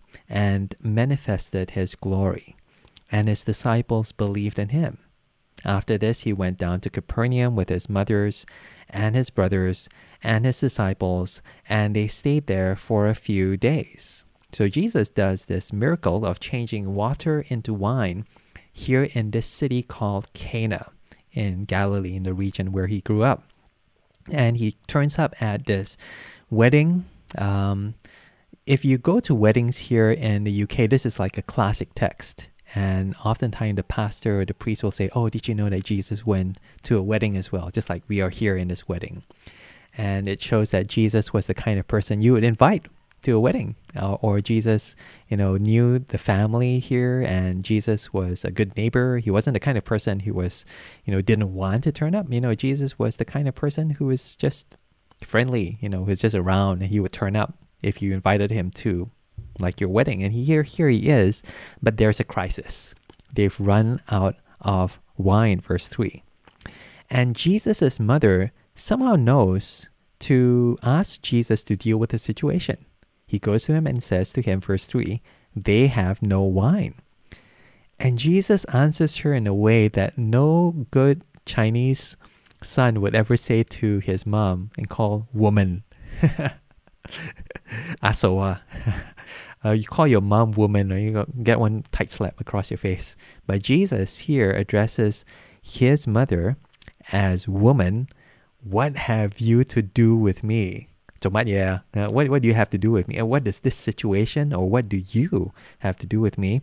[0.31, 2.55] and manifested his glory,
[3.11, 4.97] and his disciples believed in him.
[5.65, 8.45] After this, he went down to Capernaum with his mothers
[8.89, 9.89] and his brothers
[10.23, 14.25] and his disciples, and they stayed there for a few days.
[14.53, 18.25] So Jesus does this miracle of changing water into wine
[18.71, 20.91] here in this city called Cana
[21.33, 23.43] in Galilee, in the region where he grew up.
[24.31, 25.97] And he turns up at this
[26.49, 27.05] wedding.
[27.37, 27.95] Um,
[28.65, 32.49] if you go to weddings here in the UK, this is like a classic text.
[32.73, 36.25] And oftentimes the pastor or the priest will say, Oh, did you know that Jesus
[36.25, 37.69] went to a wedding as well?
[37.69, 39.23] Just like we are here in this wedding.
[39.97, 42.85] And it shows that Jesus was the kind of person you would invite
[43.23, 44.95] to a wedding uh, or jesus
[45.29, 49.59] you know knew the family here and jesus was a good neighbor he wasn't the
[49.59, 50.65] kind of person who was
[51.05, 53.91] you know didn't want to turn up you know jesus was the kind of person
[53.91, 54.75] who was just
[55.23, 58.69] friendly you know who's just around and he would turn up if you invited him
[58.71, 59.09] to
[59.59, 61.43] like your wedding and here here he is
[61.81, 62.95] but there's a crisis
[63.33, 66.23] they've run out of wine verse 3
[67.09, 69.89] and jesus' mother somehow knows
[70.19, 72.77] to ask jesus to deal with the situation
[73.31, 75.21] he goes to him and says to him, verse 3,
[75.55, 76.95] They have no wine.
[77.97, 82.17] And Jesus answers her in a way that no good Chinese
[82.61, 85.85] son would ever say to his mom and call woman.
[88.03, 88.59] Asoa.
[89.63, 93.15] Uh, you call your mom woman or you get one tight slap across your face.
[93.45, 95.23] But Jesus here addresses
[95.61, 96.57] his mother
[97.11, 98.07] as woman.
[98.63, 100.89] What have you to do with me?
[101.21, 103.17] So, yeah, uh, what, what do you have to do with me?
[103.17, 106.61] And what does this situation or what do you have to do with me?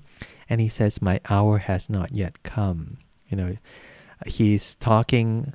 [0.50, 2.98] And he says, My hour has not yet come.
[3.28, 3.56] You know,
[4.26, 5.54] he's talking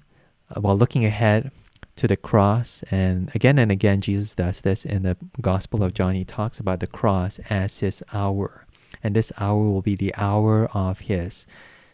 [0.55, 1.51] while looking ahead
[1.95, 2.83] to the cross.
[2.91, 6.15] And again and again, Jesus does this in the Gospel of John.
[6.15, 8.65] He talks about the cross as his hour.
[9.03, 11.45] And this hour will be the hour of his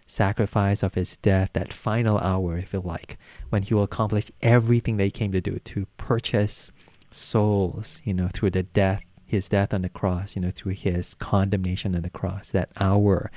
[0.05, 3.17] sacrifice, of his death, that final hour, if you like,
[3.49, 6.71] when he will accomplish everything they came to do to purchase
[7.11, 11.13] souls, you know, through the death, his death on the cross, you know, through his
[11.13, 13.31] condemnation on the cross, that hour,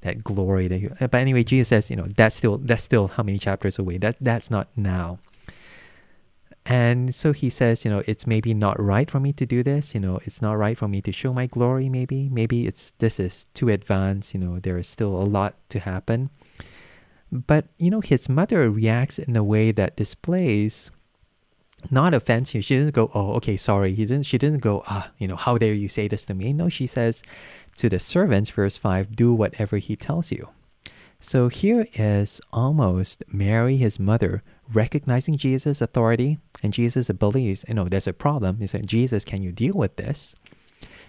[0.00, 3.22] that glory that you, but anyway, Jesus says, you know, that's still that's still how
[3.22, 3.98] many chapters away.
[3.98, 5.18] That that's not now.
[6.68, 9.94] And so he says, you know, it's maybe not right for me to do this,
[9.94, 12.28] you know, it's not right for me to show my glory, maybe.
[12.28, 16.30] Maybe it's this is too advanced, you know, there is still a lot to happen.
[17.30, 20.90] But, you know, his mother reacts in a way that displays
[21.90, 22.64] not offensive.
[22.64, 23.94] She didn't go, oh, okay, sorry.
[23.94, 24.26] He didn't.
[24.26, 26.52] She didn't go, ah, you know, how dare you say this to me?
[26.52, 27.22] No, she says
[27.76, 30.48] to the servants, verse five, do whatever he tells you.
[31.20, 37.84] So here is almost Mary, his mother, recognizing Jesus' authority and Jesus' believes, you know,
[37.84, 38.58] there's a problem.
[38.58, 40.34] He said, Jesus, can you deal with this?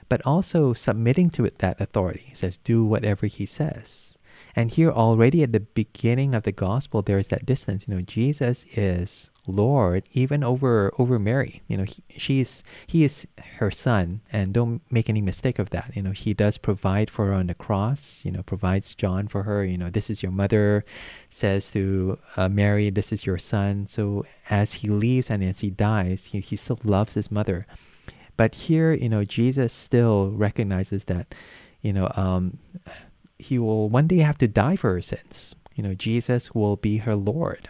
[0.09, 2.25] But also submitting to it that authority.
[2.27, 4.17] He says, do whatever he says.
[4.55, 7.87] And here already at the beginning of the gospel, there is that distance.
[7.87, 11.61] You know, Jesus is Lord even over over Mary.
[11.67, 13.25] You know, he, she's he is
[13.59, 15.91] her son, and don't make any mistake of that.
[15.95, 18.21] You know, he does provide for her on the cross.
[18.25, 19.63] You know, provides John for her.
[19.63, 20.83] You know, this is your mother.
[21.29, 23.87] Says to uh, Mary, this is your son.
[23.87, 27.65] So as he leaves and as he dies, he he still loves his mother.
[28.37, 31.33] But here, you know, Jesus still recognizes that,
[31.81, 32.59] you know, um,
[33.39, 35.55] he will one day have to die for her sins.
[35.75, 37.69] You know, Jesus will be her Lord.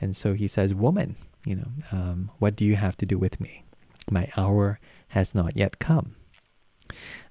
[0.00, 3.40] And so he says, Woman, you know, um, what do you have to do with
[3.40, 3.64] me?
[4.10, 6.16] My hour has not yet come.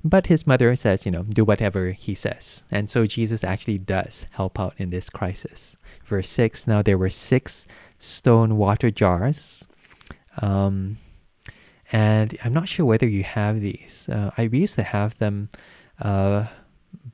[0.03, 2.65] But his mother says, you know, do whatever he says.
[2.71, 5.75] And so Jesus actually does help out in this crisis.
[6.05, 7.65] Verse 6 Now there were six
[7.99, 9.65] stone water jars.
[10.41, 10.99] Um,
[11.91, 14.07] and I'm not sure whether you have these.
[14.11, 15.49] Uh, I used to have them
[15.99, 16.45] uh,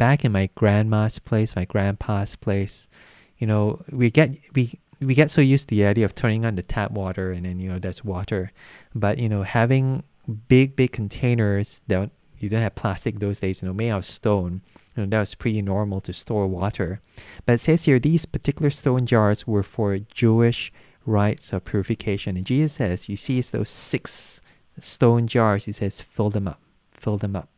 [0.03, 2.89] back in my grandma's place, my grandpa's place,
[3.37, 6.55] you know, we get we we get so used to the idea of turning on
[6.55, 8.51] the tap water and then you know there's water,
[8.93, 10.03] but you know having
[10.49, 14.05] big big containers that you don't have plastic those days, you know, made out of
[14.05, 14.61] stone.
[14.93, 16.99] You know, that was pretty normal to store water.
[17.45, 20.69] But it says here these particular stone jars were for Jewish
[21.05, 22.35] rites of purification.
[22.35, 24.41] And Jesus says, you see it's those six
[24.79, 26.59] stone jars, he says, fill them up,
[26.91, 27.52] fill them up.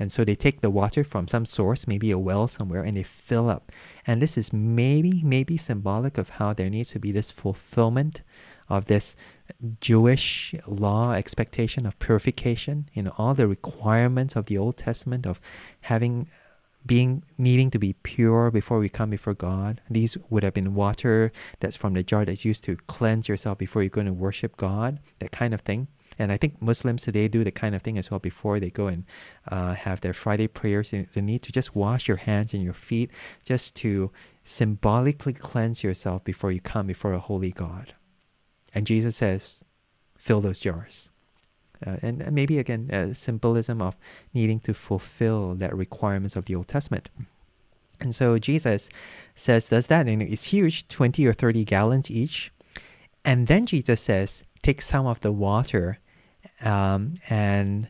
[0.00, 3.02] And so they take the water from some source, maybe a well somewhere, and they
[3.02, 3.70] fill up.
[4.06, 8.22] And this is maybe, maybe symbolic of how there needs to be this fulfillment
[8.70, 9.14] of this
[9.80, 15.38] Jewish law expectation of purification, you know, all the requirements of the Old Testament of
[15.82, 16.28] having
[16.86, 19.82] being needing to be pure before we come before God.
[19.90, 23.82] These would have been water that's from the jar that's used to cleanse yourself before
[23.82, 25.88] you're going to worship God, that kind of thing.
[26.20, 28.88] And I think Muslims today do the kind of thing as well before they go
[28.88, 29.04] and
[29.48, 30.90] uh, have their Friday prayers.
[30.90, 33.10] The need to just wash your hands and your feet
[33.42, 34.10] just to
[34.44, 37.94] symbolically cleanse yourself before you come before a holy God.
[38.74, 39.64] And Jesus says,
[40.14, 41.10] fill those jars.
[41.86, 43.96] Uh, and maybe again, a symbolism of
[44.34, 47.08] needing to fulfill that requirements of the Old Testament.
[47.98, 48.90] And so Jesus
[49.34, 52.52] says, does that, and it's huge, 20 or 30 gallons each.
[53.24, 55.98] And then Jesus says, take some of the water
[56.62, 57.88] um, and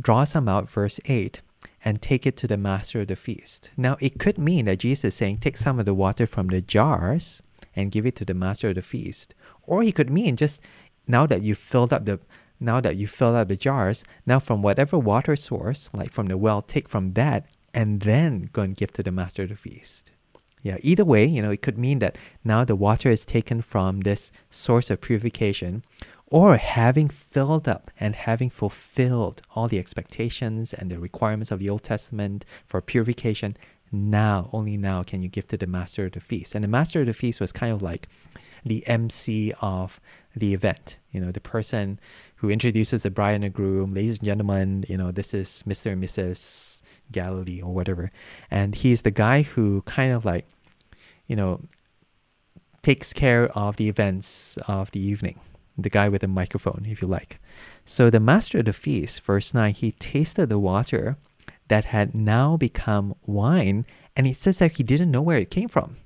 [0.00, 1.40] draw some out, verse 8,
[1.84, 3.70] and take it to the master of the feast.
[3.76, 6.60] Now, it could mean that Jesus is saying, take some of the water from the
[6.60, 7.42] jars
[7.74, 9.34] and give it to the master of the feast.
[9.62, 10.60] Or he could mean just
[11.06, 12.20] now that you've filled up the
[12.58, 16.38] now that you filled up the jars, now from whatever water source, like from the
[16.38, 20.10] well, take from that and then go and give to the master of the feast.
[20.62, 24.00] Yeah, either way, you know, it could mean that now the water is taken from
[24.00, 25.84] this source of purification,
[26.28, 31.70] or having filled up and having fulfilled all the expectations and the requirements of the
[31.70, 33.56] Old Testament for purification,
[33.92, 36.54] now, only now can you give to the master of the feast.
[36.54, 38.08] And the master of the feast was kind of like
[38.64, 40.00] the MC of
[40.34, 42.00] the event, you know, the person
[42.36, 45.92] who introduces the bride and the groom, ladies and gentlemen, you know, this is Mr.
[45.92, 46.82] and Mrs.
[47.12, 48.10] Galilee or whatever.
[48.50, 50.46] And he's the guy who kind of like,
[51.28, 51.60] you know,
[52.82, 55.38] takes care of the events of the evening
[55.78, 57.38] the guy with the microphone, if you like.
[57.84, 61.16] So the master of the feast, verse 9, he tasted the water
[61.68, 65.68] that had now become wine, and it says that he didn't know where it came
[65.68, 65.96] from.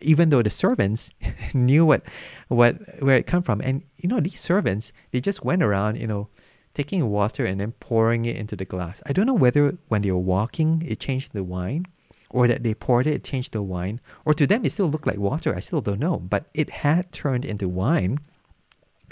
[0.00, 1.10] Even though the servants
[1.54, 2.02] knew what,
[2.48, 6.06] what, where it come from, and you know these servants, they just went around, you
[6.06, 6.28] know,
[6.74, 9.02] taking water and then pouring it into the glass.
[9.06, 11.86] I don't know whether when they were walking it changed the wine,
[12.30, 15.06] or that they poured it, it changed the wine, or to them it still looked
[15.06, 15.54] like water.
[15.54, 18.20] I still don't know, but it had turned into wine.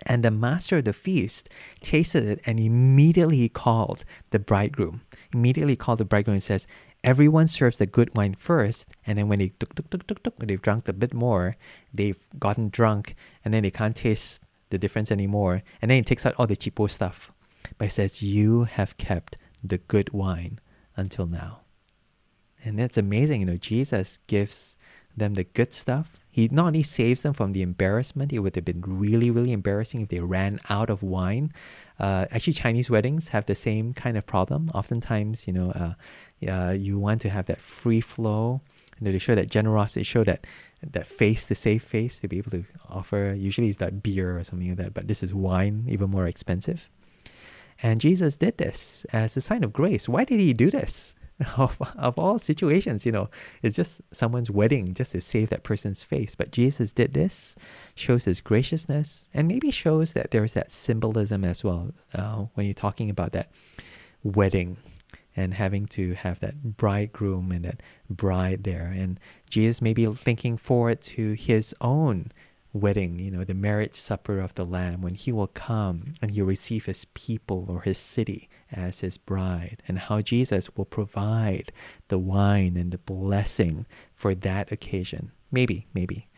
[0.06, 1.48] And the master of the feast
[1.80, 5.02] tasted it and immediately called the bridegroom.
[5.32, 6.66] Immediately called the bridegroom and says,
[7.04, 10.34] Everyone serves the good wine first, and then when they tuk, tuk, tuk, tuk, tuk,
[10.38, 11.56] they've drunk a bit more,
[11.94, 15.62] they've gotten drunk, and then they can't taste the difference anymore.
[15.80, 17.30] And then he takes out all the cheapo stuff.
[17.76, 20.58] But he says, You have kept the good wine
[20.96, 21.60] until now.
[22.64, 23.40] And that's amazing.
[23.40, 24.76] You know, Jesus gives
[25.16, 28.64] them the good stuff he not only saves them from the embarrassment, it would have
[28.64, 31.52] been really, really embarrassing if they ran out of wine.
[31.98, 34.70] Uh, actually, Chinese weddings have the same kind of problem.
[34.72, 35.94] Oftentimes, you know, uh,
[36.48, 38.60] uh, you want to have that free flow.
[39.00, 40.46] You know, they show that generosity, show that
[40.80, 43.34] that face, the safe face, to be able to offer.
[43.36, 46.88] Usually, it's like beer or something like that, but this is wine, even more expensive.
[47.82, 50.08] And Jesus did this as a sign of grace.
[50.08, 51.16] Why did he do this?
[51.56, 53.30] of, of all situations, you know,
[53.62, 56.34] it's just someone's wedding just to save that person's face.
[56.34, 57.54] But Jesus did this,
[57.94, 62.74] shows his graciousness, and maybe shows that there's that symbolism as well uh, when you're
[62.74, 63.50] talking about that
[64.24, 64.78] wedding
[65.36, 67.80] and having to have that bridegroom and that
[68.10, 68.92] bride there.
[68.94, 72.32] And Jesus maybe thinking forward to his own
[72.72, 76.44] wedding, you know, the marriage supper of the Lamb, when he will come and he'll
[76.44, 81.72] receive his people or his city as his bride, and how Jesus will provide
[82.08, 85.32] the wine and the blessing for that occasion.
[85.50, 86.28] Maybe, maybe.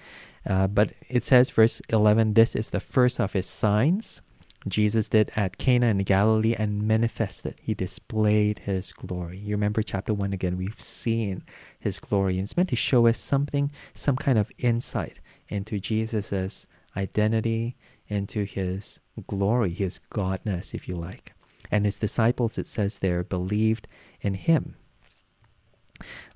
[0.47, 4.23] Uh, but it says, verse 11, this is the first of his signs
[4.69, 7.57] Jesus did at Cana in Galilee and manifested.
[7.63, 9.39] He displayed his glory.
[9.39, 11.45] You remember chapter 1 again, we've seen
[11.79, 12.35] his glory.
[12.35, 15.21] And it's meant to show us something, some kind of insight
[15.51, 17.77] into Jesus's identity,
[18.09, 21.35] into his glory, his godness, if you like.
[21.71, 23.87] And his disciples, it says there, believed
[24.23, 24.77] in him.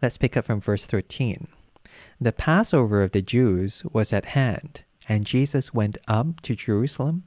[0.02, 1.48] Let's pick up from verse 13.
[2.20, 7.24] The Passover of the Jews was at hand, and Jesus went up to Jerusalem.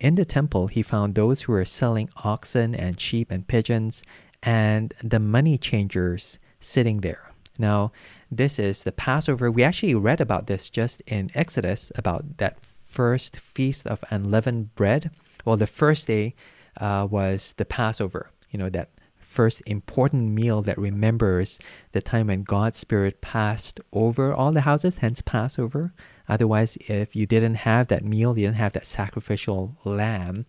[0.00, 4.02] In the temple, he found those who were selling oxen and sheep and pigeons,
[4.42, 7.33] and the money changers sitting there.
[7.58, 7.92] Now,
[8.30, 9.50] this is the Passover.
[9.50, 15.10] We actually read about this just in Exodus about that first feast of unleavened bread.
[15.44, 16.34] Well, the first day
[16.80, 21.58] uh, was the Passover, you know, that first important meal that remembers
[21.92, 25.92] the time when God's Spirit passed over all the houses, hence Passover.
[26.28, 30.46] Otherwise, if you didn't have that meal, you didn't have that sacrificial lamb,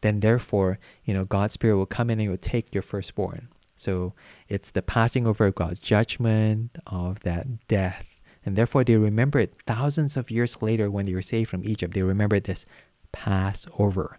[0.00, 3.48] then therefore, you know, God's Spirit will come in and will take your firstborn.
[3.76, 4.14] So
[4.48, 8.04] it's the passing over of God's judgment of that death.
[8.44, 11.94] And therefore, they remember it thousands of years later when they were saved from Egypt.
[11.94, 12.64] They remember this
[13.12, 14.18] Passover.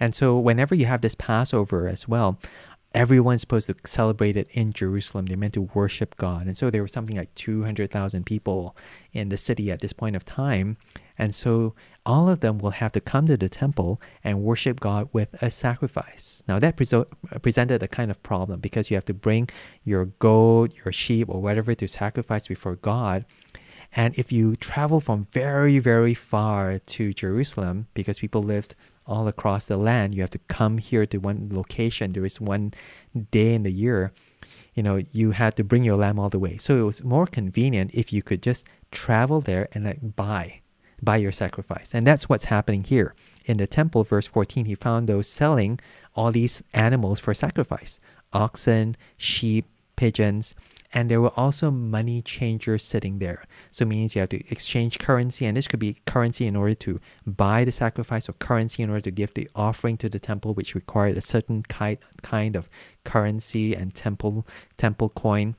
[0.00, 2.38] And so, whenever you have this Passover as well,
[2.94, 5.26] everyone's supposed to celebrate it in Jerusalem.
[5.26, 6.46] They're meant to worship God.
[6.46, 8.74] And so there was something like 200,000 people
[9.12, 10.78] in the city at this point of time.
[11.18, 11.74] And so
[12.06, 15.50] all of them will have to come to the temple and worship God with a
[15.50, 16.42] sacrifice.
[16.48, 17.04] Now, that pre-
[17.42, 19.48] presented a kind of problem because you have to bring
[19.84, 23.26] your goat, your sheep, or whatever to sacrifice before God.
[23.92, 28.74] And if you travel from very, very far to Jerusalem, because people lived
[29.06, 30.14] all across the land.
[30.14, 32.12] You have to come here to one location.
[32.12, 32.74] There is one
[33.30, 34.12] day in the year.
[34.74, 36.58] You know, you had to bring your lamb all the way.
[36.58, 40.60] So it was more convenient if you could just travel there and like buy,
[41.06, 41.94] buy your sacrifice.
[41.94, 43.14] And that's what's happening here.
[43.46, 45.80] In the temple, verse 14, he found those selling
[46.14, 48.00] all these animals for sacrifice
[48.32, 50.54] oxen, sheep, pigeons,
[50.92, 53.44] and there were also money changers sitting there.
[53.70, 56.74] So it means you have to exchange currency, and this could be currency in order
[56.74, 60.54] to buy the sacrifice, or currency in order to give the offering to the temple,
[60.54, 62.68] which required a certain kind kind of
[63.04, 64.46] currency and temple
[64.76, 65.54] temple coin.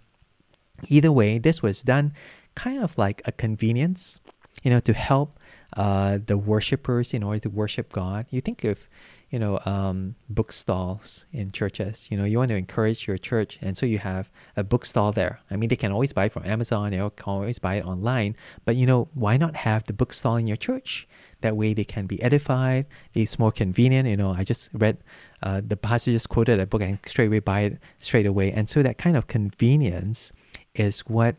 [0.89, 2.13] Either way, this was done
[2.55, 4.19] kind of like a convenience,
[4.63, 5.39] you know, to help
[5.75, 8.25] uh, the worshippers in order to worship God.
[8.29, 8.87] You think of,
[9.29, 12.07] you know, um, bookstores in churches.
[12.09, 15.41] You know, you want to encourage your church, and so you have a bookstore there.
[15.51, 16.91] I mean, they can always buy it from Amazon.
[16.91, 18.35] They can always buy it online.
[18.65, 21.07] But you know, why not have the bookstore in your church?
[21.41, 22.87] That way, they can be edified.
[23.13, 24.09] It's more convenient.
[24.09, 24.97] You know, I just read
[25.43, 28.51] uh, the pastor just quoted a book and straight away buy it straight away.
[28.51, 30.31] And so that kind of convenience
[30.73, 31.35] is what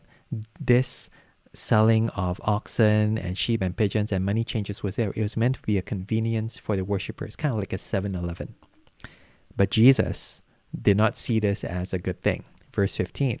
[0.59, 1.09] this
[1.53, 5.11] selling of oxen and sheep and pigeons and money changers was there.
[5.15, 8.15] It was meant to be a convenience for the worshippers, kind of like a 7
[8.15, 8.55] Eleven.
[9.55, 10.41] But Jesus
[10.79, 12.43] did not see this as a good thing.
[12.73, 13.39] Verse 15.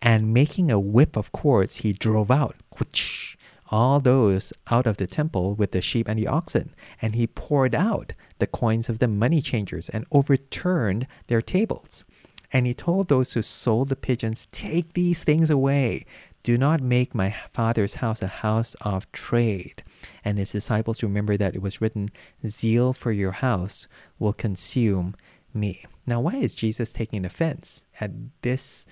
[0.00, 3.36] And making a whip of cords, he drove out whoosh,
[3.70, 6.74] all those out of the temple with the sheep and the oxen.
[7.00, 12.04] And he poured out the coins of the money changers and overturned their tables.
[12.52, 16.06] And he told those who sold the pigeons, Take these things away.
[16.44, 19.82] Do not make my father's house a house of trade.
[20.22, 22.10] And his disciples remember that it was written,
[22.46, 23.88] Zeal for your house
[24.18, 25.16] will consume
[25.54, 25.86] me.
[26.06, 28.10] Now, why is Jesus taking offense at
[28.42, 28.84] this,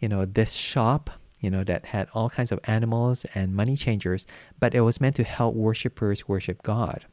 [0.00, 1.08] you know, this shop,
[1.40, 4.26] you know, that had all kinds of animals and money changers,
[4.60, 7.06] but it was meant to help worshippers worship God?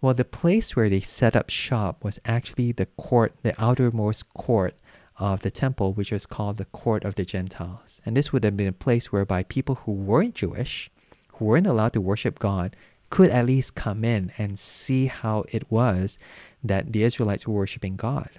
[0.00, 4.74] Well, the place where they set up shop was actually the court, the outermost court
[5.18, 8.00] of the temple, which was called the Court of the Gentiles.
[8.04, 10.90] And this would have been a place whereby people who weren't Jewish,
[11.34, 12.76] who weren't allowed to worship God,
[13.10, 16.18] could at least come in and see how it was
[16.62, 18.30] that the Israelites were worshiping God.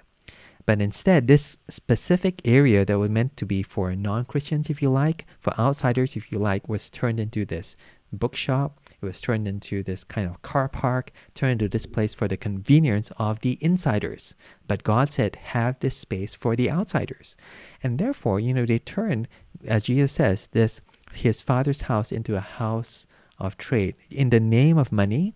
[0.66, 4.90] But instead, this specific area that was meant to be for non Christians, if you
[4.90, 7.76] like, for outsiders, if you like, was turned into this
[8.12, 12.28] bookshop, it was turned into this kind of car park, turned into this place for
[12.28, 14.34] the convenience of the insiders.
[14.66, 17.36] But God said, have this space for the outsiders.
[17.82, 19.28] And therefore, you know, they turned,
[19.66, 20.80] as Jesus says, this
[21.12, 23.06] his father's house into a house
[23.38, 25.34] of trade in the name of money.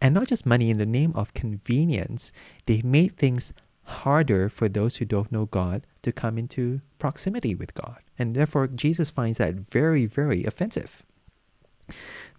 [0.00, 2.32] And not just money, in the name of convenience,
[2.66, 3.52] they made things
[3.84, 7.98] harder for those who don't know God to come into proximity with God.
[8.18, 11.02] And therefore, Jesus finds that very, very offensive.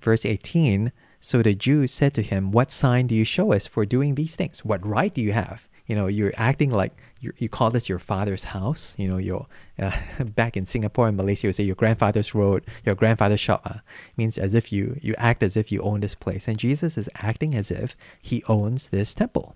[0.01, 3.85] Verse 18 So the Jews said to him, What sign do you show us for
[3.85, 4.65] doing these things?
[4.65, 5.67] What right do you have?
[5.85, 8.95] You know, you're acting like you you call this your father's house.
[8.97, 9.47] You know, your
[9.77, 9.91] uh,
[10.23, 13.61] back in Singapore and Malaysia, you say your grandfather's road, your grandfather's shop.
[13.65, 13.79] Uh,
[14.15, 17.09] means as if you you act as if you own this place, and Jesus is
[17.15, 19.55] acting as if he owns this temple.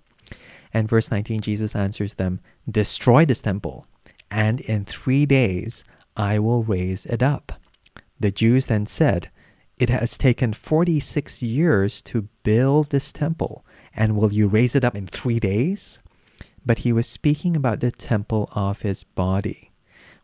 [0.74, 2.40] And verse 19, Jesus answers them,
[2.70, 3.86] Destroy this temple,
[4.30, 5.82] and in three days
[6.14, 7.52] I will raise it up.
[8.20, 9.30] The Jews then said,
[9.78, 13.64] it has taken 46 years to build this temple,
[13.94, 16.00] and will you raise it up in three days?
[16.66, 19.70] But he was speaking about the temple of his body.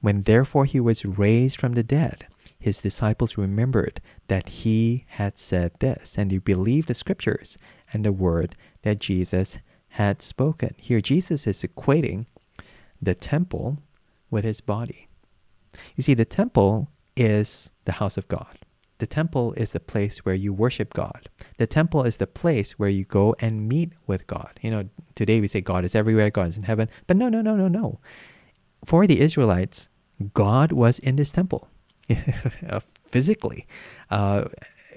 [0.00, 2.26] When therefore he was raised from the dead,
[2.59, 7.57] his disciples remembered that he had said this, and they believed the scriptures
[7.92, 10.74] and the word that Jesus had spoken.
[10.78, 12.26] Here, Jesus is equating
[13.00, 13.78] the temple
[14.30, 15.09] with his body.
[15.94, 18.59] You see, the temple is the house of God.
[19.05, 21.28] The temple is the place where you worship God.
[21.59, 24.59] The temple is the place where you go and meet with God.
[24.62, 26.88] You know, today we say God is everywhere, God is in heaven.
[27.07, 28.00] But no, no, no, no, no.
[28.82, 29.90] For the Israelites,
[30.32, 31.68] God was in this temple
[33.07, 33.66] physically.
[34.11, 34.46] Uh,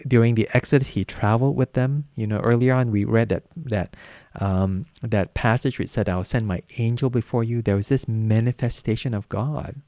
[0.07, 2.05] during the Exodus, he traveled with them.
[2.15, 3.97] You know, earlier on we read that that
[4.39, 9.13] um, that passage which said, "I'll send my angel before you." There was this manifestation
[9.13, 9.81] of God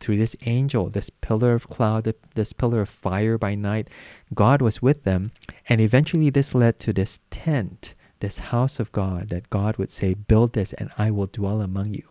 [0.00, 3.88] through this angel, this pillar of cloud, this pillar of fire by night.
[4.34, 5.32] God was with them,
[5.68, 10.14] and eventually this led to this tent, this house of God that God would say,
[10.14, 12.08] "Build this, and I will dwell among you."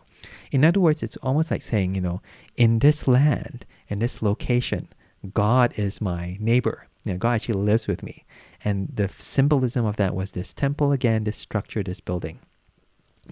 [0.50, 2.22] In other words, it's almost like saying, you know,
[2.56, 4.88] in this land, in this location,
[5.34, 6.86] God is my neighbor.
[7.04, 8.24] You know, God actually lives with me.
[8.64, 12.38] And the symbolism of that was this temple again, this structure, this building.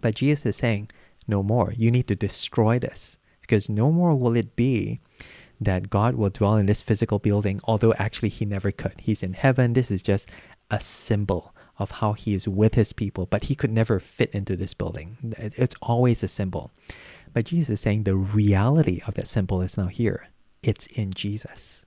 [0.03, 0.91] But Jesus is saying,
[1.27, 1.73] no more.
[1.75, 3.17] You need to destroy this
[3.53, 4.99] because no more will it be
[5.61, 8.95] that God will dwell in this physical building, although actually he never could.
[8.99, 9.75] He's in heaven.
[9.75, 10.31] This is just
[10.71, 14.57] a symbol of how he is with his people, but he could never fit into
[14.57, 15.35] this building.
[15.37, 16.71] It's always a symbol.
[17.35, 20.29] But Jesus is saying the reality of that symbol is now here.
[20.63, 21.85] It's in Jesus.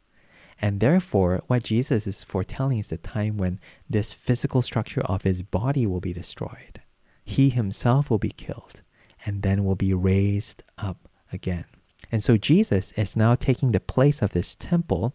[0.61, 3.59] And therefore, what Jesus is foretelling is the time when
[3.89, 6.83] this physical structure of his body will be destroyed.
[7.23, 8.83] He himself will be killed
[9.25, 11.65] and then will be raised up again.
[12.11, 15.13] And so Jesus is now taking the place of this temple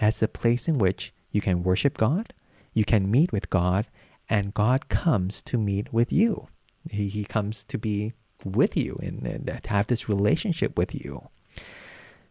[0.00, 2.32] as the place in which you can worship God,
[2.72, 3.86] you can meet with God,
[4.28, 6.48] and God comes to meet with you.
[6.90, 8.12] He, he comes to be
[8.44, 11.28] with you and, and have this relationship with you.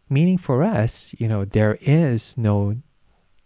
[0.08, 2.76] Meaning for us, you know, there is no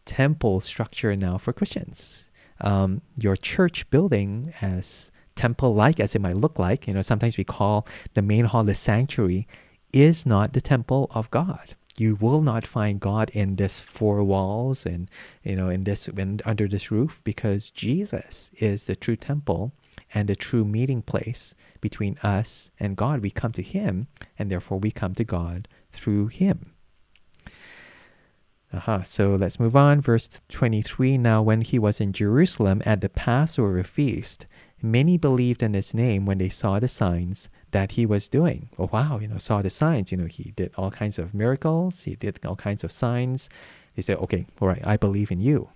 [0.05, 2.29] temple structure now for Christians.
[2.61, 7.37] Um, your church building, as temple like as it might look like, you know, sometimes
[7.37, 9.47] we call the main hall the sanctuary,
[9.93, 11.75] is not the temple of God.
[11.99, 15.11] You will not find God in this four walls and
[15.43, 16.11] you know in this
[16.45, 19.73] under this roof because Jesus is the true temple
[20.13, 23.21] and the true meeting place between us and God.
[23.21, 24.09] We come to Him,
[24.39, 26.73] and therefore we come to God through Him.
[28.73, 30.01] Aha, so let's move on.
[30.01, 34.47] Verse 23 Now, when he was in Jerusalem at the Passover feast,
[34.83, 38.69] many believed in his name when they saw the signs that he was doing.
[38.79, 40.11] Oh, wow, you know, saw the signs.
[40.13, 43.49] You know, he did all kinds of miracles, he did all kinds of signs.
[43.95, 45.71] They said, okay, all right, I believe in you.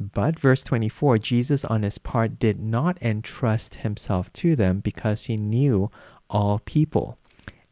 [0.00, 5.36] But verse 24, Jesus on his part did not entrust himself to them because he
[5.36, 5.90] knew
[6.30, 7.18] all people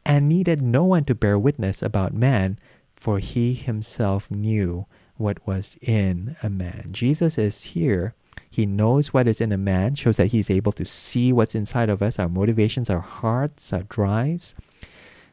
[0.05, 2.59] and needed no one to bear witness about man,
[2.93, 6.87] for he himself knew what was in a man.
[6.91, 8.13] Jesus is here
[8.49, 11.89] he knows what is in a man, shows that he's able to see what's inside
[11.89, 14.55] of us, our motivations, our hearts, our drives.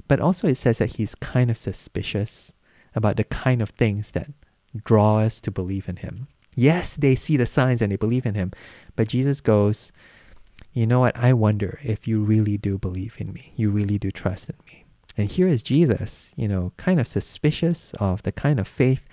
[0.09, 2.53] But also, it says that he's kind of suspicious
[2.95, 4.31] about the kind of things that
[4.85, 6.29] draw us to believe in him.
[6.57, 8.53] Yes, they see the signs and they believe in him,
[8.97, 9.93] but Jesus goes,
[10.73, 11.17] You know what?
[11.17, 13.53] I wonder if you really do believe in me.
[13.57, 14.85] You really do trust in me.
[15.17, 19.05] And here is Jesus, you know, kind of suspicious of the kind of faith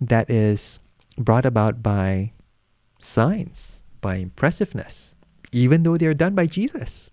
[0.00, 0.80] that is
[1.18, 2.32] brought about by
[3.00, 5.14] signs, by impressiveness,
[5.52, 7.10] even though they're done by Jesus.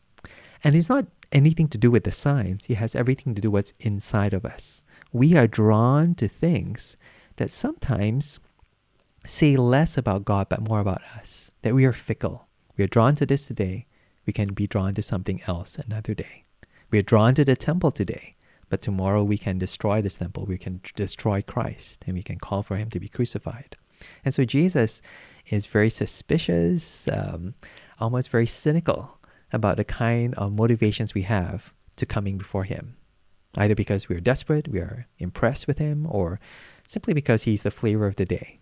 [0.64, 3.66] And it's not anything to do with the signs, it has everything to do with
[3.66, 4.82] what's inside of us.
[5.12, 6.98] We are drawn to things
[7.38, 8.40] that sometimes
[9.26, 12.48] say less about God but more about us, that we are fickle.
[12.78, 13.88] We are drawn to this today,
[14.26, 16.44] we can be drawn to something else another day.
[16.92, 18.36] We are drawn to the temple today,
[18.70, 22.64] but tomorrow we can destroy this temple, we can destroy Christ, and we can call
[22.64, 23.76] for him to be crucified.
[24.24, 25.02] And so Jesus
[25.50, 27.56] is very suspicious, um,
[28.00, 29.20] almost very cynical
[29.52, 32.96] about the kind of motivations we have to coming before Him.
[33.56, 36.38] Either because we are desperate, we are impressed with Him, or
[36.88, 38.60] simply because He's the flavor of the day.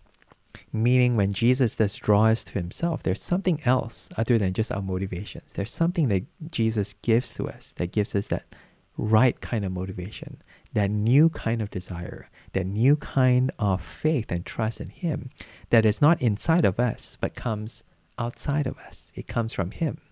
[0.72, 4.82] Meaning, when Jesus does draw us to Himself, there's something else other than just our
[4.82, 5.52] motivations.
[5.52, 8.54] There's something that Jesus gives to us that gives us that
[8.96, 10.42] right kind of motivation,
[10.76, 15.30] that new kind of desire, that new kind of faith and trust in Him
[15.70, 17.82] that is not inside of us, but comes
[18.18, 19.10] outside of us.
[19.14, 20.02] It comes from Him.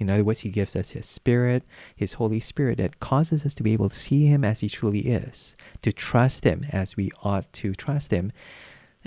[0.00, 1.62] In other words, He gives us His Spirit,
[1.94, 5.00] His Holy Spirit, that causes us to be able to see Him as He truly
[5.00, 8.32] is, to trust Him as we ought to trust Him,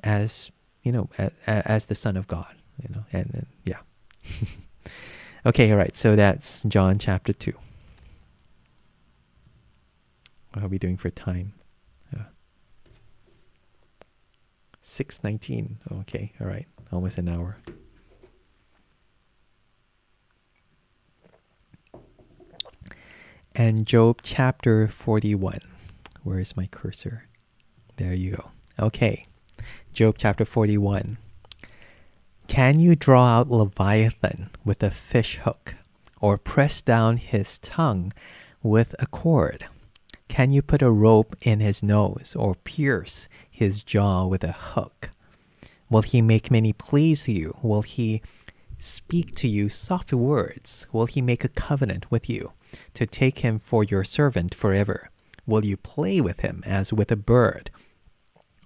[0.04, 0.52] as
[0.84, 2.54] you know, as, as the Son of God.
[2.80, 3.80] You know, and, and yeah.
[5.48, 5.96] okay, all right.
[5.96, 7.56] So that's John chapter two.
[10.58, 11.54] What are we doing for time?
[12.12, 12.24] Uh,
[14.82, 15.78] 619.
[16.00, 16.66] Okay, all right.
[16.92, 17.58] Almost an hour.
[23.56, 25.60] And Job chapter 41.
[26.24, 27.28] Where is my cursor?
[27.98, 28.50] There you go.
[28.80, 29.28] Okay.
[29.94, 31.20] Job chapter 41.
[32.48, 35.76] Can you draw out Leviathan with a fish hook,
[36.20, 38.12] or press down his tongue
[38.64, 39.68] with a cord?
[40.28, 45.10] Can you put a rope in his nose or pierce his jaw with a hook?
[45.90, 47.58] Will he make many pleas you?
[47.62, 48.22] Will he
[48.78, 50.86] speak to you soft words?
[50.92, 52.52] Will he make a covenant with you
[52.94, 55.10] to take him for your servant forever?
[55.46, 57.72] Will you play with him as with a bird?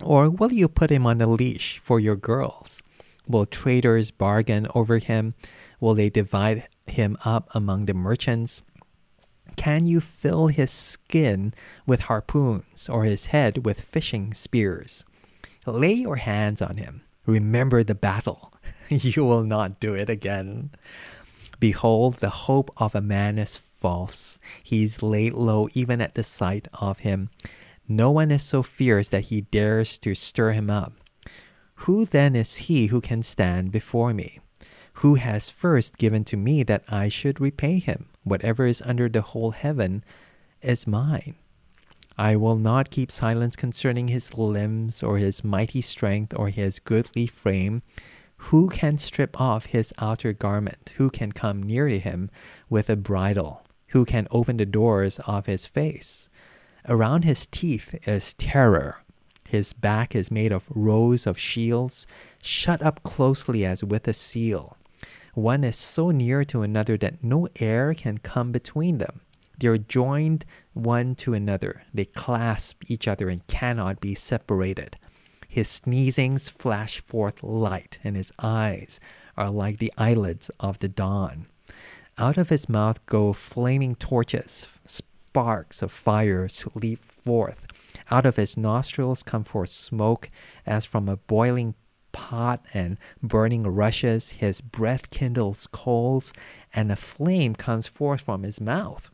[0.01, 2.81] Or will you put him on a leash for your girls?
[3.27, 5.35] Will traders bargain over him?
[5.79, 8.63] Will they divide him up among the merchants?
[9.55, 11.53] Can you fill his skin
[11.85, 15.05] with harpoons or his head with fishing spears?
[15.65, 17.01] Lay your hands on him.
[17.25, 18.53] Remember the battle.
[18.89, 20.71] you will not do it again.
[21.59, 24.39] Behold, the hope of a man is false.
[24.63, 27.29] He is laid low even at the sight of him.
[27.87, 30.93] No one is so fierce that he dares to stir him up.
[31.85, 34.39] Who then is he who can stand before me?
[35.01, 38.05] Who has first given to me that I should repay him?
[38.23, 40.03] Whatever is under the whole heaven
[40.61, 41.33] is mine.
[42.19, 47.25] I will not keep silence concerning his limbs or his mighty strength or his goodly
[47.25, 47.81] frame.
[48.51, 50.93] Who can strip off his outer garment?
[50.97, 52.29] Who can come near to him
[52.69, 53.63] with a bridle?
[53.87, 56.29] Who can open the doors of his face?
[56.87, 59.01] Around his teeth is terror.
[59.47, 62.05] His back is made of rows of shields,
[62.39, 64.77] shut up closely as with a seal.
[65.33, 69.21] One is so near to another that no air can come between them.
[69.59, 71.83] They are joined one to another.
[71.93, 74.97] They clasp each other and cannot be separated.
[75.47, 78.99] His sneezings flash forth light, and his eyes
[79.37, 81.47] are like the eyelids of the dawn.
[82.17, 87.65] Out of his mouth go flaming torches, sparks of fire leap forth.
[88.09, 90.27] Out of his nostrils come forth smoke
[90.65, 91.75] as from a boiling
[92.11, 96.33] pot and burning rushes, his breath kindles coals,
[96.73, 99.09] and a flame comes forth from his mouth.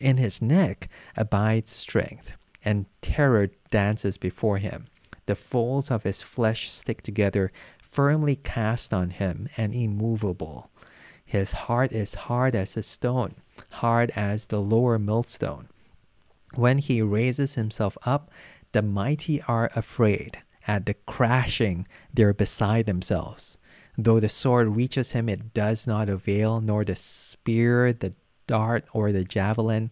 [0.00, 2.32] In his neck abides strength,
[2.64, 4.86] and terror dances before him.
[5.26, 7.50] The folds of his flesh stick together,
[7.82, 10.70] firmly cast on him and immovable.
[11.24, 13.34] His heart is hard as a stone,
[13.70, 15.68] hard as the lower millstone.
[16.54, 18.30] When he raises himself up,
[18.72, 20.38] the mighty are afraid.
[20.68, 23.56] At the crashing, they are beside themselves.
[23.96, 28.14] Though the sword reaches him, it does not avail, nor the spear, the
[28.46, 29.90] dart, or the javelin.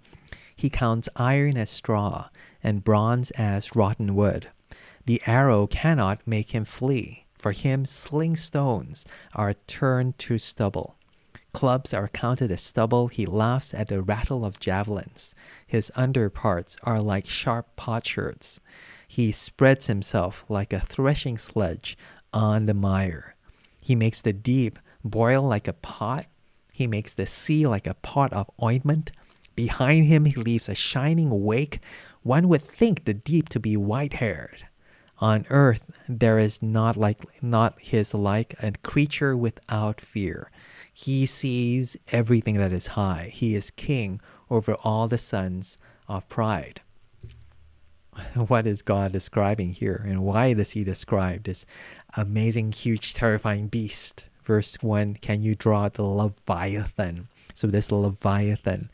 [0.54, 2.28] He counts iron as straw,
[2.62, 4.48] and bronze as rotten wood.
[5.06, 7.24] The arrow cannot make him flee.
[7.38, 10.96] For him, sling stones are turned to stubble.
[11.52, 13.08] Clubs are counted as stubble.
[13.08, 15.34] He laughs at the rattle of javelins.
[15.66, 18.60] His under parts are like sharp potsherds.
[19.06, 21.96] He spreads himself like a threshing sledge
[22.32, 23.34] on the mire.
[23.80, 26.26] He makes the deep boil like a pot.
[26.72, 29.12] He makes the sea like a pot of ointment.
[29.54, 31.80] Behind him, he leaves a shining wake.
[32.22, 34.64] One would think the deep to be white haired.
[35.18, 40.50] On earth, there is not like not his like a creature without fear.
[40.92, 43.30] He sees everything that is high.
[43.32, 46.82] He is king over all the sons of pride.
[48.48, 51.66] what is God describing here and why does he describe this
[52.16, 54.28] amazing, huge, terrifying beast?
[54.42, 57.28] Verse 1 Can you draw the Leviathan?
[57.54, 58.90] So, this Leviathan,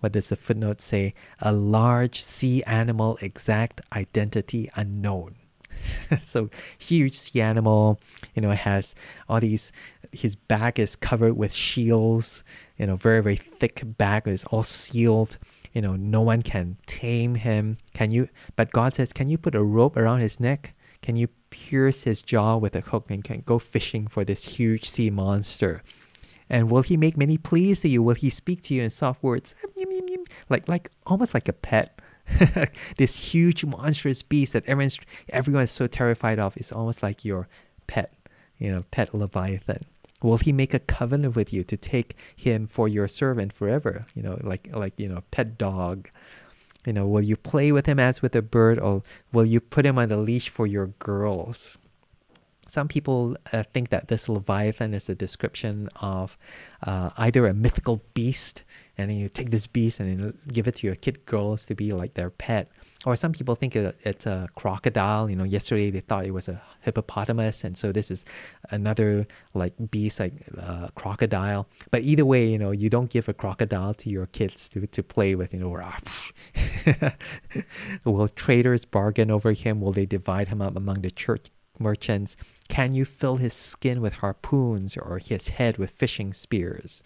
[0.00, 1.14] what does the footnote say?
[1.40, 5.36] A large sea animal, exact identity unknown.
[6.22, 8.00] so, huge sea animal,
[8.34, 8.94] you know, has
[9.28, 9.70] all these,
[10.12, 12.42] his back is covered with shields,
[12.78, 15.38] you know, very, very thick back, is all sealed
[15.76, 17.76] you know, no one can tame him.
[17.92, 18.30] Can you?
[18.56, 20.74] But God says, can you put a rope around his neck?
[21.02, 24.88] Can you pierce his jaw with a hook and can go fishing for this huge
[24.88, 25.82] sea monster?
[26.48, 28.02] And will he make many pleas to you?
[28.02, 29.54] Will he speak to you in soft words?
[30.48, 32.00] Like, like almost like a pet.
[32.96, 34.98] this huge monstrous beast that everyone's
[35.28, 37.48] everyone is so terrified of is almost like your
[37.86, 38.16] pet,
[38.56, 39.84] you know, pet leviathan.
[40.22, 44.06] Will he make a covenant with you to take him for your servant forever?
[44.14, 46.08] You know, like like you know, pet dog.
[46.86, 49.02] You know, will you play with him as with a bird, or
[49.32, 51.78] will you put him on the leash for your girls?
[52.68, 56.36] Some people uh, think that this Leviathan is a description of
[56.82, 58.62] uh, either a mythical beast,
[58.96, 61.92] and then you take this beast and give it to your kid girls to be
[61.92, 62.70] like their pet,
[63.06, 65.30] or some people think it's a crocodile.
[65.30, 68.24] You know, yesterday they thought it was a hippopotamus, and so this is
[68.70, 71.68] another like beast, like uh, crocodile.
[71.92, 75.02] But either way, you know, you don't give a crocodile to your kids to, to
[75.04, 75.54] play with.
[75.54, 75.84] You know, or,
[78.04, 79.80] will traders bargain over him?
[79.80, 81.46] Will they divide him up among the church
[81.78, 82.36] merchants?
[82.68, 87.04] Can you fill his skin with harpoons or his head with fishing spears?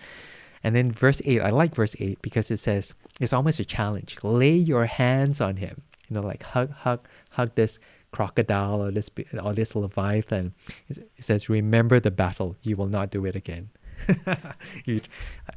[0.64, 4.18] And then verse 8, I like verse 8 because it says, it's almost a challenge.
[4.22, 7.78] Lay your hands on him you know, like hug, hug, hug this
[8.12, 9.08] crocodile or this
[9.40, 10.52] or this leviathan.
[10.88, 13.70] It says, "Remember the battle; you will not do it again."
[14.84, 15.00] you,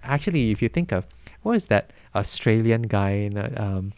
[0.03, 1.07] actually, if you think of
[1.41, 3.93] what is that Australian guy, um,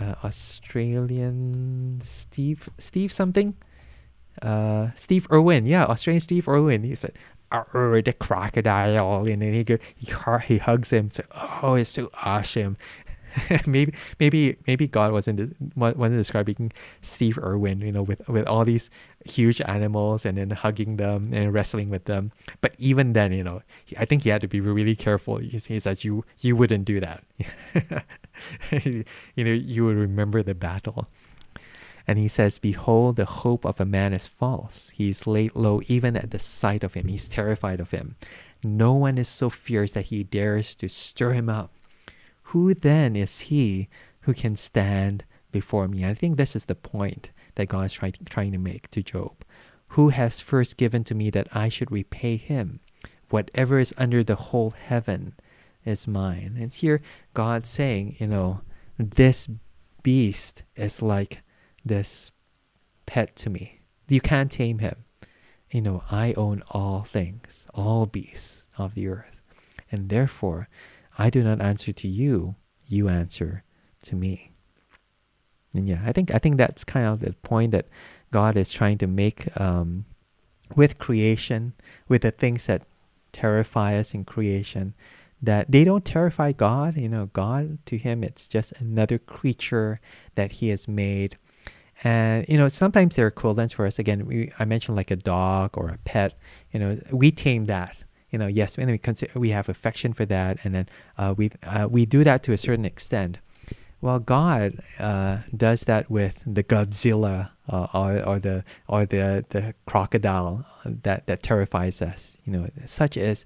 [0.00, 3.54] uh, Australian Steve Steve something,
[4.40, 6.82] uh, Steve Irwin, yeah, Australian Steve Irwin.
[6.82, 7.12] He said,
[7.52, 10.12] the crocodile, and then he go, he,
[10.46, 11.10] he hugs him.
[11.10, 11.22] So,
[11.62, 12.76] oh, it's so awesome.
[13.66, 18.90] maybe maybe maybe God wasn't wasn't describing Steve Irwin, you know, with with all these
[19.24, 22.32] huge animals and then hugging them and wrestling with them.
[22.60, 23.62] But even then, you know,
[23.98, 25.38] I think he had to be really careful.
[25.38, 27.24] He says you you wouldn't do that.
[28.70, 31.08] you know, you would remember the battle.
[32.06, 34.90] And he says, Behold, the hope of a man is false.
[34.90, 37.06] He is laid low even at the sight of him.
[37.06, 38.16] He's terrified of him.
[38.64, 41.70] No one is so fierce that he dares to stir him up.
[42.52, 43.88] Who then is he
[44.20, 46.04] who can stand before me?
[46.04, 49.32] I think this is the point that God is try, trying to make to Job.
[49.88, 52.80] Who has first given to me that I should repay him?
[53.30, 55.32] Whatever is under the whole heaven
[55.86, 56.58] is mine.
[56.60, 57.00] And here
[57.32, 58.60] God saying, you know,
[58.98, 59.48] this
[60.02, 61.42] beast is like
[61.86, 62.32] this
[63.06, 63.80] pet to me.
[64.08, 65.04] You can't tame him.
[65.70, 69.40] You know, I own all things, all beasts of the earth.
[69.90, 70.68] And therefore,
[71.18, 72.56] I do not answer to you,
[72.86, 73.64] you answer
[74.04, 74.52] to me.
[75.74, 77.86] And yeah, I think I think that's kind of the point that
[78.30, 80.04] God is trying to make um,
[80.76, 81.74] with creation,
[82.08, 82.82] with the things that
[83.32, 84.94] terrify us in creation,
[85.40, 86.96] that they don't terrify God.
[86.96, 90.00] You know, God to him it's just another creature
[90.34, 91.36] that He has made.
[92.04, 93.98] And you know, sometimes they're equivalents for us.
[93.98, 96.34] Again, we, I mentioned like a dog or a pet.
[96.72, 97.96] You know, we tame that
[98.32, 101.50] you know, yes, and we consider we have affection for that, and then uh, we
[101.64, 103.38] uh, we do that to a certain extent.
[104.00, 109.74] Well, God uh, does that with the Godzilla uh, or, or the or the the
[109.86, 112.38] crocodile that that terrifies us.
[112.46, 113.44] You know, such as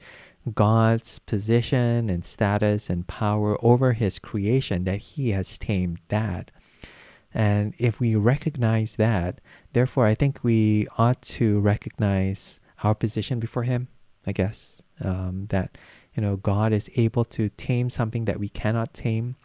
[0.55, 6.53] God's position and status and power over His creation that He has tamed that.
[7.35, 9.41] And if we recognize that,
[9.73, 13.89] therefore, I think we ought to recognize our position before Him
[14.27, 14.83] I guess.
[15.01, 15.77] Um, that
[16.15, 19.37] you know God is able to tame something that we cannot tame.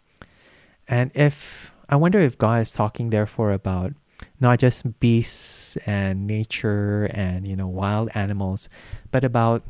[0.88, 3.92] And if I wonder if God is talking therefore about
[4.40, 8.68] not just beasts and nature and you know wild animals,
[9.10, 9.62] but about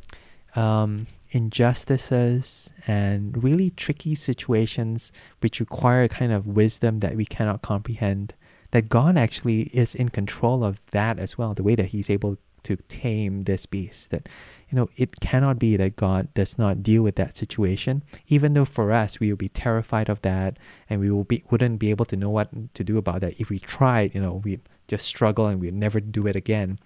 [0.54, 7.62] um, injustices and really tricky situations which require a kind of wisdom that we cannot
[7.62, 8.34] comprehend.
[8.70, 12.38] That God actually is in control of that as well, the way that He's able
[12.62, 14.10] to tame this beast.
[14.10, 14.28] That
[14.72, 18.64] you know, it cannot be that God does not deal with that situation, even though
[18.64, 20.56] for us we will be terrified of that
[20.88, 23.38] and we will be wouldn't be able to know what to do about that.
[23.38, 26.78] If we tried, you know, we just struggle and we'd never do it again.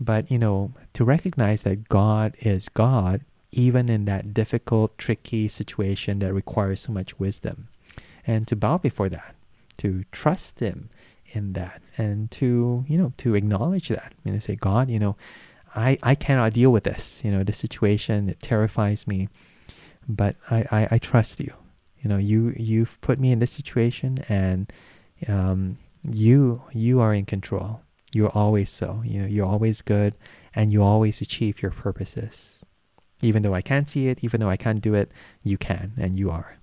[0.00, 6.20] But you know, to recognize that God is God, even in that difficult, tricky situation
[6.20, 7.68] that requires so much wisdom,
[8.26, 9.34] and to bow before that,
[9.76, 10.88] to trust Him
[11.34, 15.14] in that, and to you know to acknowledge that, you know, say, God, you know
[15.74, 17.22] I, I cannot deal with this.
[17.24, 19.28] You know, the situation, it terrifies me.
[20.08, 21.52] But I, I, I trust you.
[22.02, 24.72] You know, you you've put me in this situation and
[25.28, 27.80] um, you you are in control.
[28.12, 29.02] You're always so.
[29.04, 30.16] You know, you're always good
[30.54, 32.60] and you always achieve your purposes.
[33.22, 35.12] Even though I can't see it, even though I can't do it,
[35.44, 36.58] you can and you are.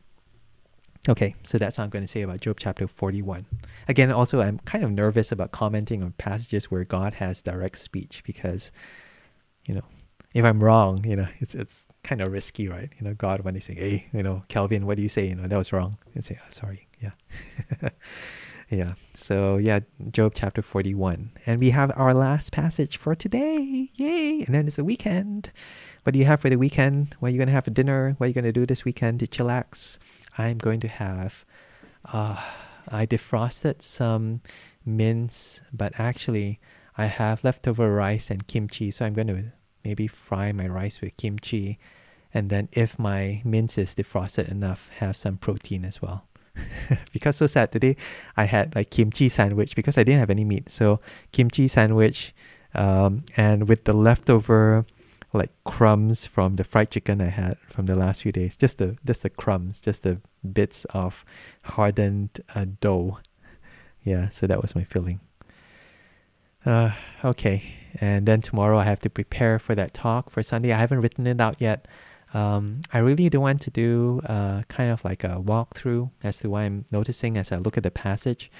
[1.07, 3.45] Okay, so that's all I'm going to say about Job chapter 41.
[3.87, 8.21] Again, also, I'm kind of nervous about commenting on passages where God has direct speech
[8.25, 8.71] because,
[9.65, 9.83] you know,
[10.33, 12.89] if I'm wrong, you know, it's it's kind of risky, right?
[12.99, 15.35] You know, God when they say, "Hey, you know, Calvin, what do you say?" You
[15.35, 17.11] know, that was wrong, and say, oh, "Sorry, yeah."
[18.69, 18.91] yeah.
[19.15, 19.79] So yeah,
[20.11, 21.31] Job chapter 41.
[21.45, 23.89] And we have our last passage for today.
[23.95, 24.43] Yay.
[24.43, 25.51] And then it's the weekend.
[26.03, 27.15] What do you have for the weekend?
[27.19, 28.15] What are you gonna have for dinner?
[28.17, 29.97] What are you gonna do this weekend to chillax?
[30.39, 31.43] I'm going to have,
[32.05, 32.41] uh,
[32.87, 34.41] I defrosted some
[34.85, 36.59] mince, but actually
[36.97, 38.89] I have leftover rice and kimchi.
[38.91, 39.51] So I'm going to
[39.83, 41.77] maybe fry my rice with kimchi.
[42.33, 46.25] And then if my mince is defrosted enough, have some protein as well.
[47.13, 47.97] because so sad today,
[48.37, 50.71] I had like kimchi sandwich because I didn't have any meat.
[50.71, 51.01] So
[51.33, 52.33] kimchi sandwich,
[52.75, 54.85] um, and with the leftover
[55.33, 58.57] like crumbs from the fried chicken I had from the last few days.
[58.57, 60.19] Just the just the crumbs, just the
[60.53, 61.23] bits of
[61.63, 63.19] hardened uh, dough.
[64.03, 65.19] Yeah, so that was my filling.
[66.65, 66.91] Uh,
[67.23, 70.73] okay, and then tomorrow I have to prepare for that talk for Sunday.
[70.73, 71.87] I haven't written it out yet.
[72.33, 76.49] Um, I really do want to do uh, kind of like a walkthrough as to
[76.49, 78.51] what I'm noticing as I look at the passage.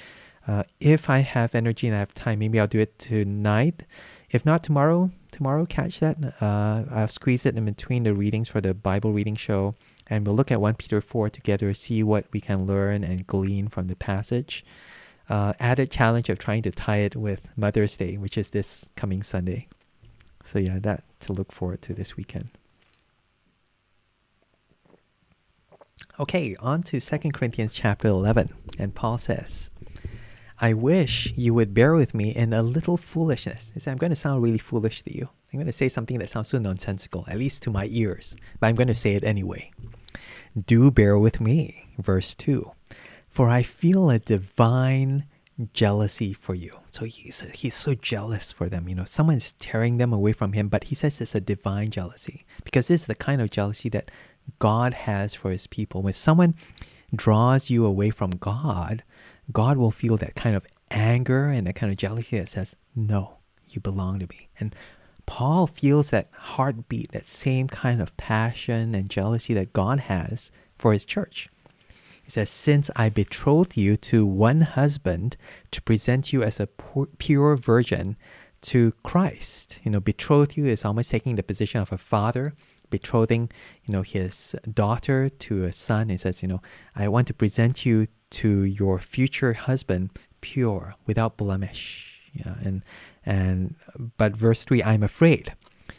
[0.48, 3.84] Uh, if I have energy and I have time, maybe I'll do it tonight.
[4.32, 6.18] If not tomorrow, tomorrow catch that.
[6.42, 9.76] Uh, I'll squeeze it in between the readings for the Bible reading show,
[10.08, 13.68] and we'll look at 1 Peter 4 together, see what we can learn and glean
[13.68, 14.66] from the passage.
[15.30, 19.22] Uh, added challenge of trying to tie it with Mother's Day, which is this coming
[19.22, 19.68] Sunday.
[20.44, 22.50] So, yeah, that to look forward to this weekend.
[26.20, 28.50] Okay, on to 2 Corinthians chapter 11.
[28.80, 29.70] And Paul says,
[30.62, 33.72] I wish you would bear with me in a little foolishness.
[33.74, 35.30] He said, I'm going to sound really foolish to you.
[35.54, 38.68] I'm going to say something that sounds so nonsensical, at least to my ears, but
[38.68, 39.72] I'm going to say it anyway.
[40.66, 41.88] Do bear with me.
[41.98, 42.72] Verse 2
[43.30, 45.26] For I feel a divine
[45.74, 46.80] jealousy for you.
[46.88, 48.90] So he's, he's so jealous for them.
[48.90, 52.46] You know, someone's tearing them away from him, but he says it's a divine jealousy
[52.64, 54.12] because this is the kind of jealousy that
[54.60, 56.02] God has for his people.
[56.02, 56.56] When someone
[57.16, 59.04] draws you away from God,
[59.52, 63.38] God will feel that kind of anger and that kind of jealousy that says, No,
[63.70, 64.50] you belong to me.
[64.60, 64.76] And
[65.26, 70.94] Paul feels that heartbeat, that same kind of passion and jealousy that God has for
[70.94, 71.50] his church.
[72.24, 75.38] He says, Since I betrothed you to one husband
[75.72, 76.68] to present you as a
[77.18, 78.18] pure virgin
[78.62, 79.80] to Christ.
[79.84, 82.54] You know, betrothed you is almost taking the position of a father
[82.90, 83.50] betrothing,
[83.86, 86.10] you know, his daughter to a son.
[86.10, 86.62] He says, you know,
[86.96, 90.12] I want to present you to your future husband
[90.42, 92.32] pure, without blemish.
[92.34, 92.84] Yeah, and
[93.26, 93.76] and
[94.18, 95.54] but verse three, I'm afraid.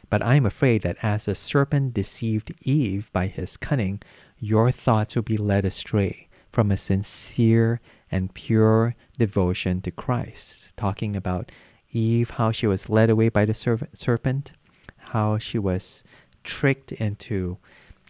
[0.08, 4.00] But I am afraid that as the serpent deceived Eve by his cunning,
[4.38, 7.80] your thoughts will be led astray from a sincere
[8.10, 10.76] and pure devotion to Christ.
[10.76, 11.52] Talking about
[11.92, 14.52] Eve, how she was led away by the serpent,
[14.96, 16.04] how she was
[16.44, 17.58] tricked into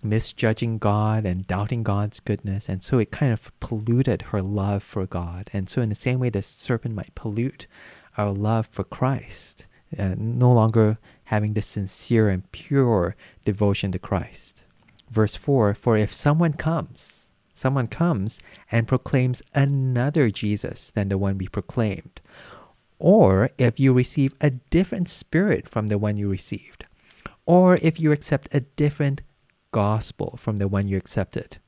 [0.02, 2.68] misjudging God and doubting God's goodness.
[2.68, 5.50] And so it kind of polluted her love for God.
[5.52, 7.66] And so, in the same way, the serpent might pollute
[8.16, 9.66] our love for Christ,
[9.98, 14.64] uh, no longer having the sincere and pure devotion to Christ.
[15.10, 21.38] Verse 4 For if someone comes, someone comes and proclaims another Jesus than the one
[21.38, 22.20] we proclaimed,
[22.98, 26.84] or if you receive a different spirit from the one you received,
[27.46, 29.22] or if you accept a different
[29.72, 31.58] gospel from the one you accepted,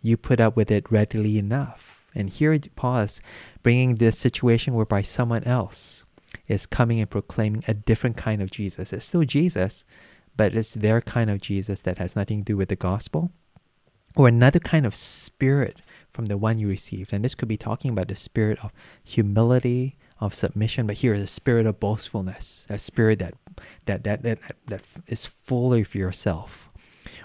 [0.00, 2.04] you put up with it readily enough.
[2.14, 3.20] And here Paul is
[3.62, 6.04] bringing this situation whereby someone else
[6.46, 8.92] is coming and proclaiming a different kind of Jesus.
[8.92, 9.84] It's still Jesus,
[10.36, 13.30] but it's their kind of Jesus that has nothing to do with the gospel.
[14.16, 17.12] Or another kind of spirit from the one you received.
[17.12, 18.70] And this could be talking about the spirit of
[19.02, 23.34] humility, of submission, but here is a spirit of boastfulness, a spirit that
[23.86, 26.68] that that that, that is full of yourself.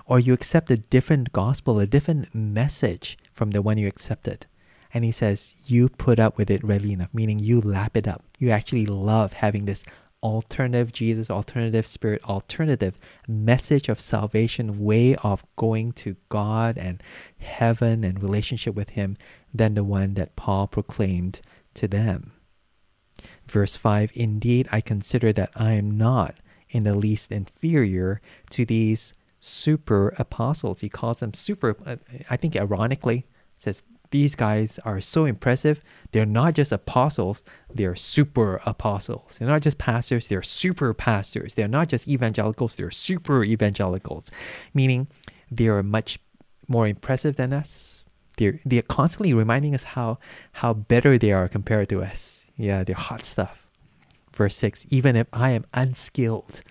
[0.05, 4.45] Or you accept a different gospel, a different message from the one you accepted.
[4.93, 8.23] And he says, you put up with it readily enough, meaning you lap it up.
[8.39, 9.83] You actually love having this
[10.21, 12.95] alternative Jesus, alternative spirit, alternative
[13.27, 17.01] message of salvation, way of going to God and
[17.37, 19.15] heaven and relationship with Him
[19.53, 21.39] than the one that Paul proclaimed
[21.75, 22.33] to them.
[23.49, 26.35] Verse 5 Indeed, I consider that I am not
[26.69, 28.21] in the least inferior
[28.51, 30.81] to these super apostles.
[30.81, 31.95] He calls them super, uh,
[32.29, 33.25] I think ironically,
[33.57, 33.81] says
[34.11, 35.83] these guys are so impressive.
[36.11, 37.43] They're not just apostles,
[37.73, 39.37] they're super apostles.
[39.37, 41.55] They're not just pastors, they're super pastors.
[41.55, 44.29] They're not just evangelicals, they're super evangelicals,
[44.73, 45.07] meaning
[45.49, 46.19] they are much
[46.67, 48.03] more impressive than us.
[48.37, 50.19] They're, they're constantly reminding us how,
[50.53, 52.45] how better they are compared to us.
[52.59, 53.65] Yeah, they're hot stuff.
[54.33, 56.61] Verse 6 Even if I am unskilled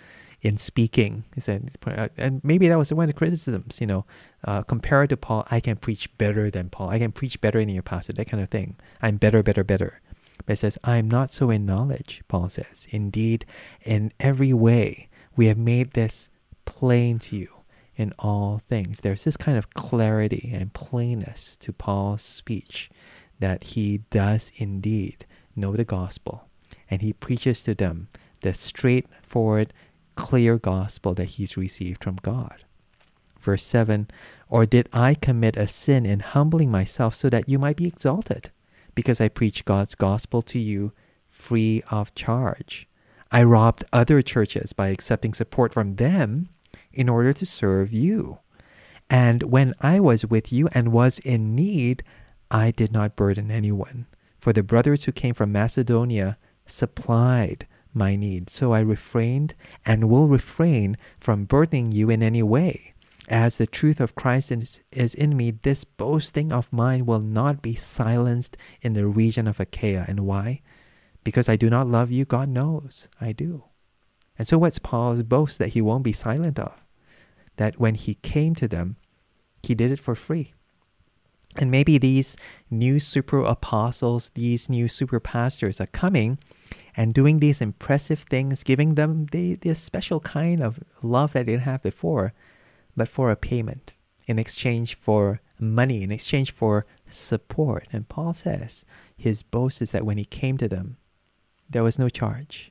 [0.43, 1.70] in speaking, he said,
[2.16, 4.05] and maybe that was one of the criticisms, you know,
[4.45, 6.91] uh, compared to Paul, I can preach better than Paul.
[6.91, 8.76] I can preach better in your pastor, that kind of thing.
[9.03, 10.01] I'm better, better, better.
[10.47, 12.86] But it says, I am not so in knowledge, Paul says.
[12.91, 13.47] Indeed,
[13.82, 16.28] in every way, we have made this
[16.66, 17.49] plain to you
[17.97, 19.01] in all things.
[19.01, 22.91] There's this kind of clarity and plainness to Paul's speech
[23.41, 25.26] that he does indeed
[25.59, 26.49] know the gospel,
[26.91, 28.09] and he preaches to them
[28.41, 29.73] the straightforward,
[30.15, 32.65] clear gospel that he's received from God.
[33.39, 34.09] Verse 7
[34.49, 38.51] Or did I commit a sin in humbling myself so that you might be exalted?
[38.95, 40.93] Because I preach God's gospel to you
[41.29, 42.89] free of charge.
[43.31, 46.49] I robbed other churches by accepting support from them
[46.93, 48.39] in order to serve you.
[49.11, 52.03] And when I was with you and was in need,
[52.51, 54.07] I did not burden anyone
[54.39, 58.51] for the brothers who came from Macedonia supplied my need.
[58.51, 62.95] So I refrained and will refrain from burdening you in any way.
[63.28, 67.61] As the truth of Christ is, is in me, this boasting of mine will not
[67.61, 70.07] be silenced in the region of Achaia.
[70.09, 70.62] And why?
[71.24, 73.64] Because I do not love you, God knows I do.
[74.39, 76.72] And so, what's Paul's boast that he won't be silent of?
[77.57, 78.97] That when he came to them,
[79.62, 80.55] he did it for free.
[81.59, 82.37] And maybe these
[82.71, 86.39] new super apostles, these new super pastors are coming
[86.97, 91.53] and doing these impressive things, giving them the, this special kind of love that they
[91.53, 92.33] didn't have before,
[92.97, 93.93] but for a payment
[94.27, 97.89] in exchange for money in exchange for support.
[97.93, 98.85] And Paul says
[99.17, 100.97] his boast is that when he came to them,
[101.69, 102.71] there was no charge.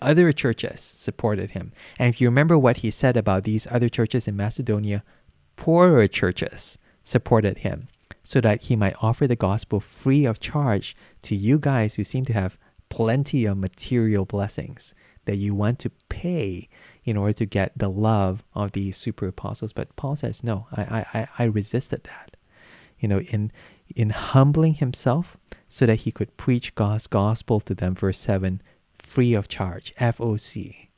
[0.00, 1.72] Other churches supported him.
[1.98, 5.02] And if you remember what he said about these other churches in Macedonia,
[5.56, 7.88] poorer churches supported him
[8.28, 12.26] so that he might offer the gospel free of charge to you guys who seem
[12.26, 12.58] to have
[12.90, 16.68] plenty of material blessings that you want to pay
[17.04, 19.72] in order to get the love of these super apostles.
[19.72, 22.36] But Paul says, no, I, I, I resisted that.
[22.98, 23.50] You know, in
[23.96, 28.60] in humbling himself so that he could preach God's gospel to them, verse 7,
[28.92, 30.88] free of charge, FOC.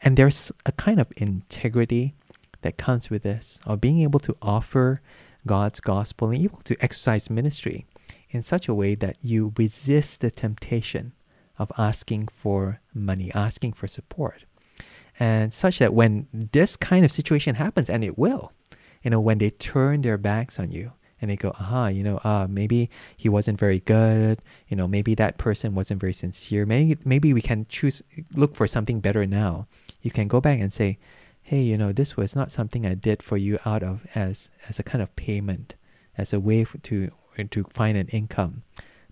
[0.00, 2.14] And there's a kind of integrity
[2.62, 5.00] that comes with this, of being able to offer
[5.46, 7.86] God's gospel and able to exercise ministry
[8.30, 11.12] in such a way that you resist the temptation
[11.58, 14.44] of asking for money, asking for support.
[15.18, 18.52] And such that when this kind of situation happens, and it will,
[19.02, 22.18] you know, when they turn their backs on you and they go, aha, you know,
[22.18, 26.64] uh, maybe he wasn't very good, you know, maybe that person wasn't very sincere.
[26.64, 28.02] Maybe maybe we can choose
[28.34, 29.66] look for something better now.
[30.02, 30.98] You can go back and say,
[31.48, 34.78] hey, you know, this was not something I did for you out of as as
[34.78, 35.76] a kind of payment,
[36.18, 37.10] as a way to
[37.50, 38.64] to find an income.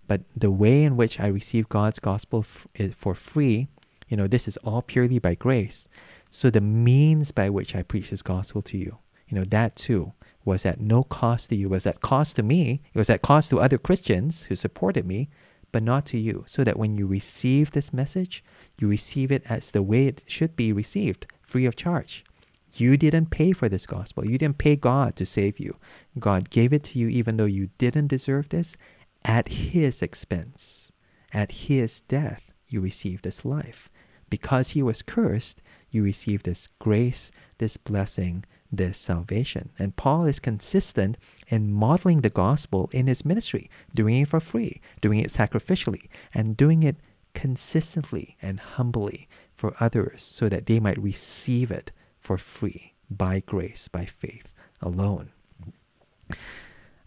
[0.06, 3.68] But the way in which I receive God's gospel f- for free,
[4.08, 5.88] you know, this is all purely by grace.
[6.30, 10.12] So the means by which I preach this gospel to you, you know, that too
[10.44, 13.22] was at no cost to you, It was at cost to me, it was at
[13.22, 15.30] cost to other Christians who supported me,
[15.72, 16.44] but not to you.
[16.46, 18.44] So that when you receive this message,
[18.78, 22.24] you receive it as the way it should be received, free of charge.
[22.72, 24.28] You didn't pay for this gospel.
[24.28, 25.76] You didn't pay God to save you.
[26.18, 28.76] God gave it to you even though you didn't deserve this,
[29.24, 30.92] at his expense,
[31.32, 33.88] at his death, you received this life.
[34.28, 39.70] Because he was cursed, you received this grace, this blessing, this salvation.
[39.78, 41.16] And Paul is consistent
[41.48, 46.56] in modeling the gospel in his ministry, doing it for free, doing it sacrificially, and
[46.56, 46.96] doing it
[47.34, 51.90] consistently and humbly for others so that they might receive it
[52.20, 55.30] for free by grace, by faith alone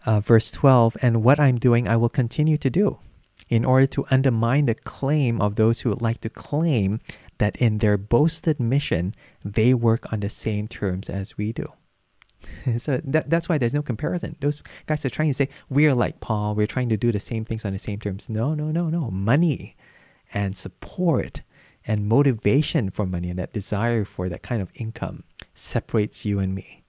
[0.06, 2.98] uh, verse 12, and what I'm doing, I will continue to do
[3.48, 7.00] in order to undermine the claim of those who would like to claim
[7.38, 11.66] that in their boasted mission, they work on the same terms as we do.
[12.78, 14.36] so that, that's why there's no comparison.
[14.40, 17.44] Those guys are trying to say, we're like Paul, we're trying to do the same
[17.44, 18.28] things on the same terms.
[18.28, 19.10] No, no, no, no.
[19.10, 19.76] Money
[20.32, 21.40] and support
[21.90, 25.24] and motivation for money and that desire for that kind of income
[25.54, 26.84] separates you and me.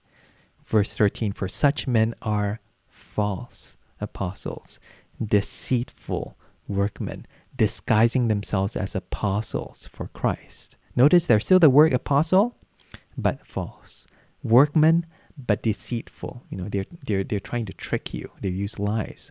[0.62, 4.78] Verse 13 For such men are false apostles,
[5.20, 6.36] deceitful
[6.68, 7.26] workmen,
[7.56, 10.76] disguising themselves as apostles for Christ.
[10.94, 12.54] Notice there's still the word apostle,
[13.18, 14.06] but false.
[14.44, 15.04] Workmen,
[15.36, 16.42] but deceitful.
[16.50, 18.30] You know, they're, they're, they're trying to trick you.
[18.40, 19.30] They use lies.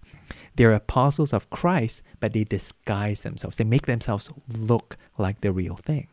[0.56, 3.58] They're apostles of Christ, but they disguise themselves.
[3.58, 6.08] They make themselves look like the real thing.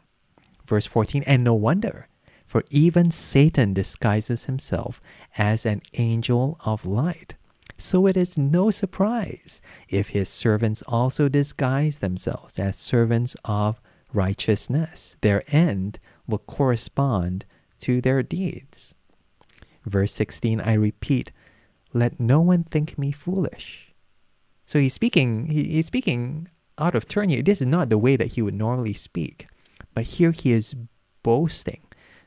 [0.64, 2.08] Verse 14, and no wonder,
[2.44, 5.00] for even Satan disguises himself
[5.36, 7.34] as an angel of light.
[7.78, 13.80] So it is no surprise if his servants also disguise themselves as servants of
[14.12, 15.16] righteousness.
[15.20, 17.44] Their end will correspond
[17.80, 18.94] to their deeds.
[19.88, 21.32] Verse 16, I repeat,
[21.92, 23.94] let no one think me foolish.
[24.66, 27.42] So he's speaking, he's speaking out of turn here.
[27.42, 29.48] This is not the way that he would normally speak.
[29.94, 30.74] But here he is
[31.22, 31.82] boasting,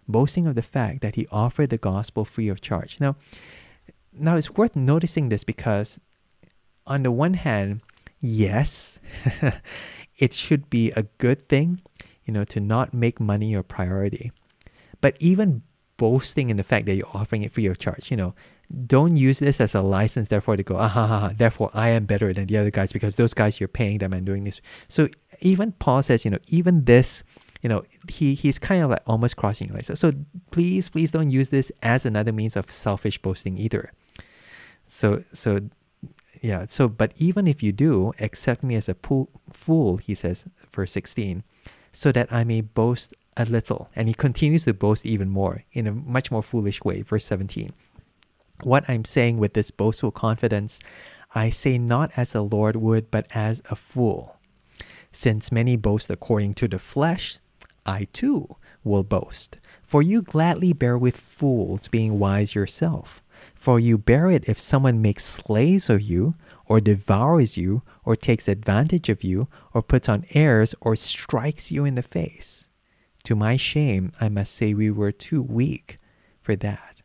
[0.07, 2.99] boasting of the fact that he offered the gospel free of charge.
[2.99, 3.15] Now,
[4.11, 5.99] now it's worth noticing this because
[6.88, 7.81] on the one hand,
[8.19, 8.99] yes,
[10.17, 11.81] it should be a good thing,
[12.25, 14.31] you know, to not make money your priority.
[14.99, 15.63] But even
[16.02, 18.34] boasting in the fact that you're offering it free of charge, you know,
[18.88, 22.06] don't use this as a license, therefore, to go, ah, ha, ha, therefore I am
[22.06, 24.61] better than the other guys because those guys you're paying them and doing this.
[24.88, 25.10] So
[25.41, 27.23] even Paul says, you know, even this,
[27.61, 29.94] you know, he he's kind of like almost crossing like so.
[29.94, 30.11] So
[30.49, 33.94] please, please don't use this as another means of selfish boasting either.
[34.88, 35.60] So so
[36.41, 38.95] yeah, so but even if you do, accept me as a
[39.53, 41.44] fool, he says, verse 16,
[41.94, 43.90] so that I may boast a little.
[43.95, 47.72] And he continues to boast even more in a much more foolish way, verse 17.
[48.64, 50.80] What I'm saying with this boastful confidence,
[51.34, 54.38] I say not as the Lord would, but as a fool.
[55.12, 57.40] Since many boast according to the flesh,
[57.86, 59.58] I too will boast.
[59.82, 63.22] For you gladly bear with fools, being wise yourself.
[63.56, 66.36] For you bear it if someone makes slaves of you,
[66.66, 71.84] or devours you, or takes advantage of you, or puts on airs, or strikes you
[71.86, 72.68] in the face.
[73.32, 75.95] To my shame, I must say we were too weak
[76.41, 77.02] for that.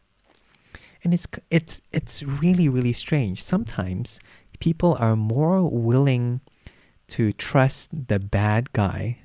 [1.05, 3.43] and it's it's it's really really strange.
[3.43, 4.19] Sometimes
[4.59, 6.41] people are more willing
[7.15, 9.19] to trust the bad guy,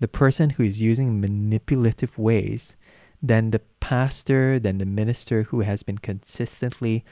[0.00, 2.74] the person who is using manipulative ways,
[3.22, 7.04] than the pastor, than the minister who has been consistently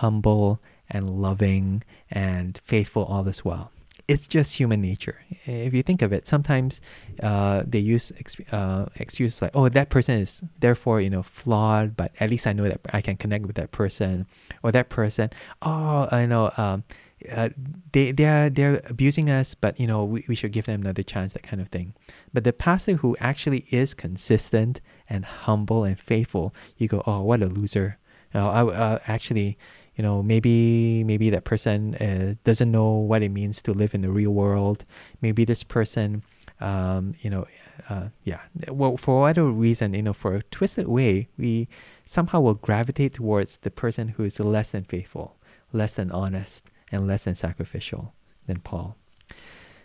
[0.00, 0.58] humble
[0.88, 3.70] and loving and faithful all this while.
[4.08, 5.18] It's just human nature.
[5.46, 6.80] If you think of it, sometimes
[7.22, 11.96] uh, they use ex- uh, excuses like, "Oh, that person is therefore you know flawed,
[11.96, 14.26] but at least I know that I can connect with that person,"
[14.62, 15.30] or that person,
[15.60, 16.84] "Oh, I know." Um,
[17.32, 17.48] uh,
[17.92, 21.02] they they are they're abusing us, but you know we, we should give them another
[21.02, 21.94] chance, that kind of thing.
[22.32, 27.42] But the pastor who actually is consistent and humble and faithful, you go, oh, what
[27.42, 27.98] a loser.
[28.34, 29.56] You know, I uh, actually,
[29.96, 34.02] you know, maybe maybe that person uh, doesn't know what it means to live in
[34.02, 34.84] the real world.
[35.22, 36.22] Maybe this person,
[36.60, 37.46] um, you know,
[37.88, 41.68] uh, yeah, well, for whatever reason, you know, for a twisted way, we
[42.04, 45.36] somehow will gravitate towards the person who is less than faithful,
[45.72, 48.12] less than honest and less than sacrificial
[48.46, 48.96] than Paul.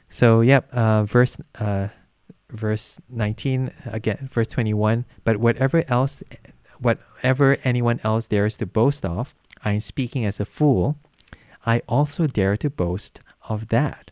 [0.10, 1.88] So, yep, uh, verse uh,
[2.50, 5.06] verse 19 again, verse 21.
[5.24, 6.22] But whatever else,
[6.80, 9.34] whatever anyone else dares to boast of,
[9.64, 10.98] I am speaking as a fool.
[11.66, 14.12] I also dare to boast of that.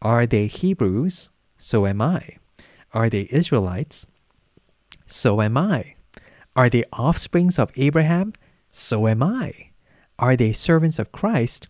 [0.00, 1.30] Are they Hebrews?
[1.58, 2.36] So am I.
[2.92, 4.06] Are they Israelites?
[5.06, 5.96] So am I.
[6.56, 8.32] Are they offsprings of Abraham?
[8.68, 9.70] So am I.
[10.18, 11.68] Are they servants of Christ?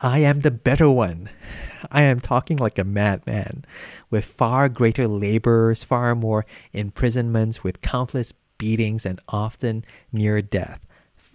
[0.00, 1.30] I am the better one.
[1.90, 3.64] I am talking like a madman,
[4.10, 10.84] with far greater labors, far more imprisonments, with countless beatings, and often near death.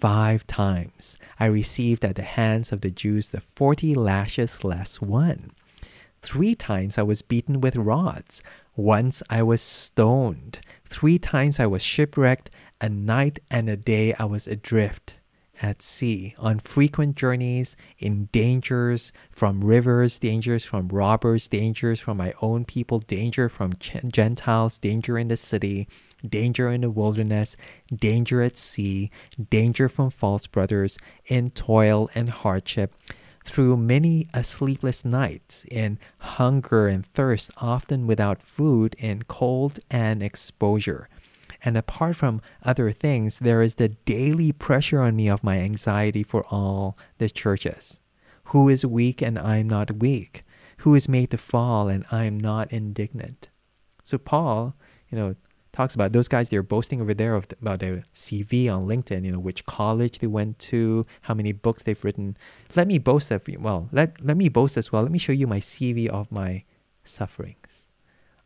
[0.02, 5.52] Five times I received at the hands of the Jews the forty lashes less one.
[6.24, 8.42] Three times I was beaten with rods.
[8.76, 10.60] Once I was stoned.
[10.86, 12.50] Three times I was shipwrecked.
[12.82, 15.18] A night and a day I was adrift
[15.62, 22.34] at sea, on frequent journeys, in dangers from rivers, dangers from robbers, dangers from my
[22.42, 23.74] own people, danger from
[24.08, 25.88] Gentiles, danger in the city,
[26.28, 27.56] danger in the wilderness,
[27.94, 29.10] danger at sea,
[29.50, 32.96] danger from false brothers, in toil and hardship,
[33.44, 40.22] through many a sleepless night, in hunger and thirst, often without food, in cold and
[40.22, 41.08] exposure
[41.64, 46.24] and apart from other things, there is the daily pressure on me of my anxiety
[46.24, 48.02] for all the churches.
[48.46, 50.42] Who is weak and I am not weak?
[50.78, 53.50] Who is made to fall and I am not indignant?
[54.04, 54.76] So Paul,
[55.10, 55.36] you know,
[55.74, 59.40] talks about those guys they're boasting over there about their CV on LinkedIn, you know,
[59.40, 62.38] which college they went to, how many books they've written.
[62.76, 65.02] Let me boast of well, let let me boast as well.
[65.02, 66.64] Let me show you my CV of my
[67.04, 67.88] sufferings.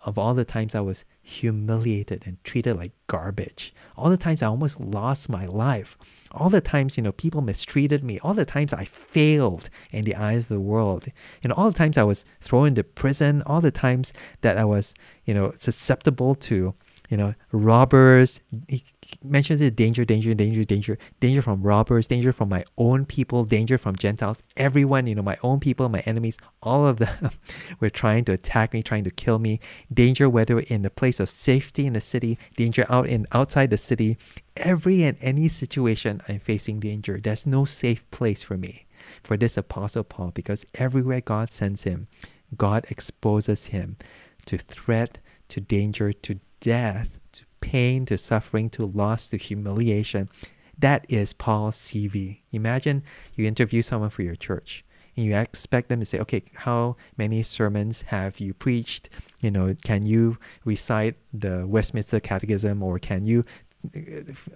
[0.01, 4.47] Of all the times I was humiliated and treated like garbage, all the times I
[4.47, 5.97] almost lost my life,
[6.31, 10.13] all the times, you know, people mistreated me, all the times I failed in the
[10.13, 11.07] eyes of the world,
[11.41, 14.93] and all the times I was thrown into prison, all the times that I was,
[15.25, 16.75] you know, susceptible to
[17.09, 18.39] you know, robbers.
[18.67, 18.83] He
[19.23, 23.77] mentions it danger, danger, danger, danger, danger from robbers, danger from my own people, danger
[23.77, 24.41] from Gentiles.
[24.57, 27.29] Everyone, you know, my own people, my enemies, all of them
[27.79, 29.59] were trying to attack me, trying to kill me.
[29.93, 33.77] Danger, whether in the place of safety in the city, danger out in outside the
[33.77, 34.17] city.
[34.57, 37.19] Every and any situation, I'm facing danger.
[37.21, 38.85] There's no safe place for me,
[39.21, 42.07] for this apostle Paul, because everywhere God sends him,
[42.55, 43.97] God exposes him
[44.45, 45.19] to threat,
[45.49, 50.29] to danger, to death, to pain, to suffering, to loss, to humiliation.
[50.77, 52.39] That is Paul's CV.
[52.51, 53.03] Imagine
[53.35, 54.83] you interview someone for your church
[55.15, 59.09] and you expect them to say, okay, how many sermons have you preached?
[59.41, 63.43] You know, can you recite the Westminster Catechism or can you,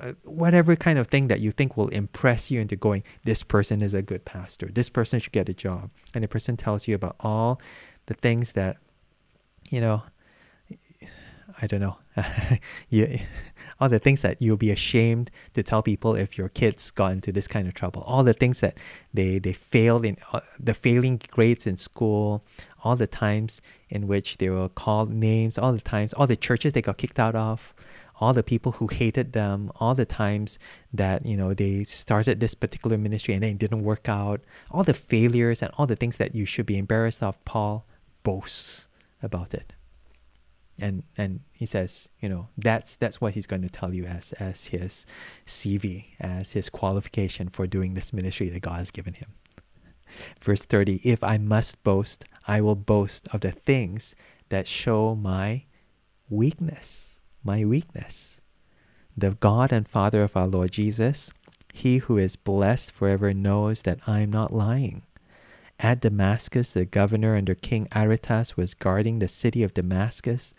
[0.01, 3.81] uh, whatever kind of thing that you think will impress you into going, this person
[3.81, 5.89] is a good pastor, this person should get a job.
[6.13, 7.61] And the person tells you about all
[8.07, 8.77] the things that,
[9.69, 10.03] you know,
[11.61, 11.97] I don't know,
[12.89, 13.19] you,
[13.79, 17.31] all the things that you'll be ashamed to tell people if your kids got into
[17.31, 18.77] this kind of trouble, all the things that
[19.13, 22.43] they, they failed in, uh, the failing grades in school,
[22.83, 26.73] all the times in which they were called names, all the times, all the churches
[26.73, 27.73] they got kicked out of,
[28.21, 30.59] all the people who hated them, all the times
[30.93, 34.41] that, you know, they started this particular ministry and then it didn't work out,
[34.71, 37.85] all the failures and all the things that you should be embarrassed of, Paul
[38.23, 38.87] boasts
[39.21, 39.73] about it
[40.81, 44.33] and and he says you know that's that's what he's going to tell you as
[44.33, 45.05] as his
[45.45, 49.29] cv as his qualification for doing this ministry that god has given him
[50.39, 54.15] verse 30 if i must boast i will boast of the things
[54.49, 55.63] that show my
[56.29, 58.41] weakness my weakness
[59.17, 61.31] the god and father of our lord jesus
[61.73, 65.03] He who is blessed forever knows that I am not lying.
[65.81, 70.53] At Damascus, the governor under King Aretas was guarding the city of Damascus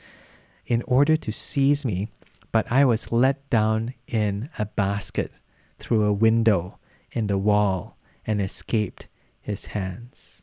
[0.64, 2.08] in order to seize me,
[2.52, 5.32] but I was let down in a basket
[5.78, 6.78] through a window
[7.12, 9.08] in the wall and escaped
[9.42, 10.42] his hands.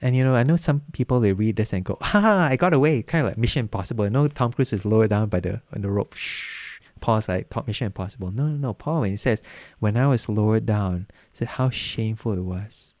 [0.00, 2.48] And you know, I know some people they read this and go, "Ha!
[2.50, 4.04] I got away!" Kind of like Mission Impossible.
[4.04, 6.14] I know Tom Cruise is lowered down by the on the rope.
[6.14, 6.78] Shh.
[7.00, 8.30] Paul's like top Mission Impossible.
[8.30, 8.74] No, no, no.
[8.74, 9.42] Paul when he says,
[9.80, 12.94] "When I was lowered down," said how shameful it was.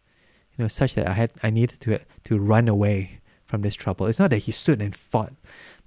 [0.60, 4.06] Know, such that I had I needed to to run away from this trouble.
[4.06, 5.32] It's not that he stood and fought,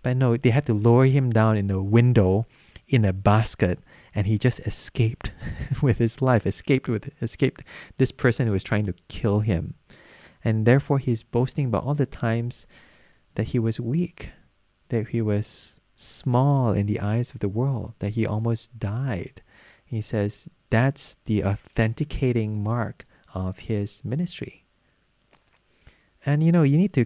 [0.02, 2.46] but no, they had to lower him down in a window
[2.88, 3.80] in a basket
[4.14, 5.34] and he just escaped
[5.82, 7.64] with his life, escaped with escaped
[7.98, 9.76] this person who was trying to kill him.
[10.44, 12.68] And therefore he's boasting about all the times
[13.36, 14.30] that he was weak,
[14.90, 19.42] that he was small in the eyes of the world, that he almost died.
[19.86, 24.63] He says that's the authenticating mark of his ministry.
[26.26, 27.06] And you know, you need to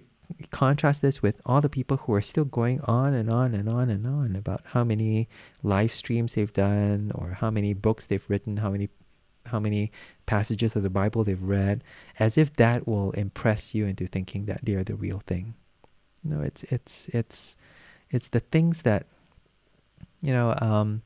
[0.51, 3.89] contrast this with all the people who are still going on and on and on
[3.89, 5.27] and on about how many
[5.63, 8.89] live streams they've done or how many books they've written, how many
[9.47, 9.91] how many
[10.25, 11.81] passages of the Bible they've read,
[12.19, 15.53] as if that will impress you into thinking that they are the real thing.
[16.23, 17.55] No, it's it's it's
[18.11, 19.05] it's the things that
[20.21, 21.01] you know um,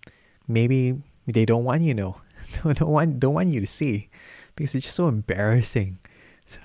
[0.48, 2.16] maybe they don't want you to know,
[2.64, 4.10] don't want don't want you to see,
[4.56, 6.00] because it's just so embarrassing.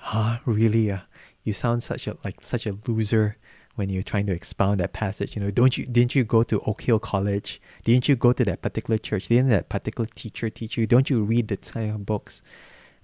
[0.03, 0.91] Ah, really?
[0.91, 0.99] Uh,
[1.47, 3.37] you sound such a like such a loser
[3.75, 5.35] when you're trying to expound that passage.
[5.35, 7.61] You know, don't you didn't you go to Oak Hill College?
[7.83, 9.27] Didn't you go to that particular church?
[9.27, 10.85] Didn't that particular teacher teach you?
[10.85, 12.41] Don't you read the kind books?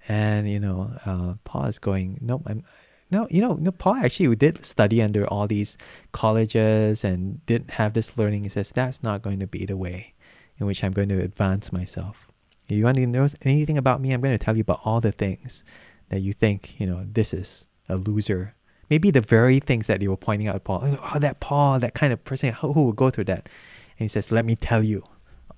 [0.08, 2.64] And you know, uh, Paul is going, no, I'm
[3.12, 5.78] no, you know, no, Paul actually did study under all these
[6.14, 8.44] colleges and didn't have this learning.
[8.44, 10.14] He says that's not going to be the way
[10.58, 12.28] in which I'm going to advance myself.
[12.68, 15.00] If you want to know anything about me, I'm going to tell you about all
[15.00, 15.64] the things
[16.10, 18.56] that you think, you know, this is a loser.
[18.90, 22.14] Maybe the very things that they were pointing out Paul, oh, that Paul, that kind
[22.14, 23.50] of person, who, will go through that?
[23.98, 25.04] And he says, let me tell you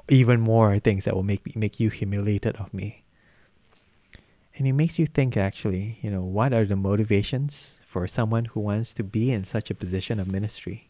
[0.07, 3.03] even more things that will make, make you humiliated of me.
[4.57, 8.61] And it makes you think actually, you know, what are the motivations for someone who
[8.61, 10.89] wants to be in such a position of ministry?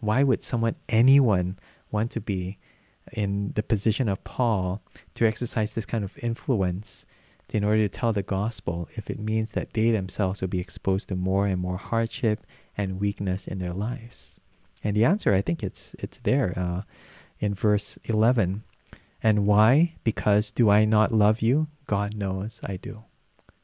[0.00, 1.58] Why would someone, anyone,
[1.90, 2.58] want to be
[3.12, 4.80] in the position of Paul
[5.14, 7.04] to exercise this kind of influence
[7.54, 11.08] in order to tell the gospel if it means that they themselves will be exposed
[11.08, 12.46] to more and more hardship
[12.76, 14.40] and weakness in their lives?
[14.84, 16.82] And the answer, I think it's it's there uh,
[17.38, 18.64] in verse 11.
[19.22, 19.94] And why?
[20.02, 21.68] Because do I not love you?
[21.86, 23.04] God knows I do.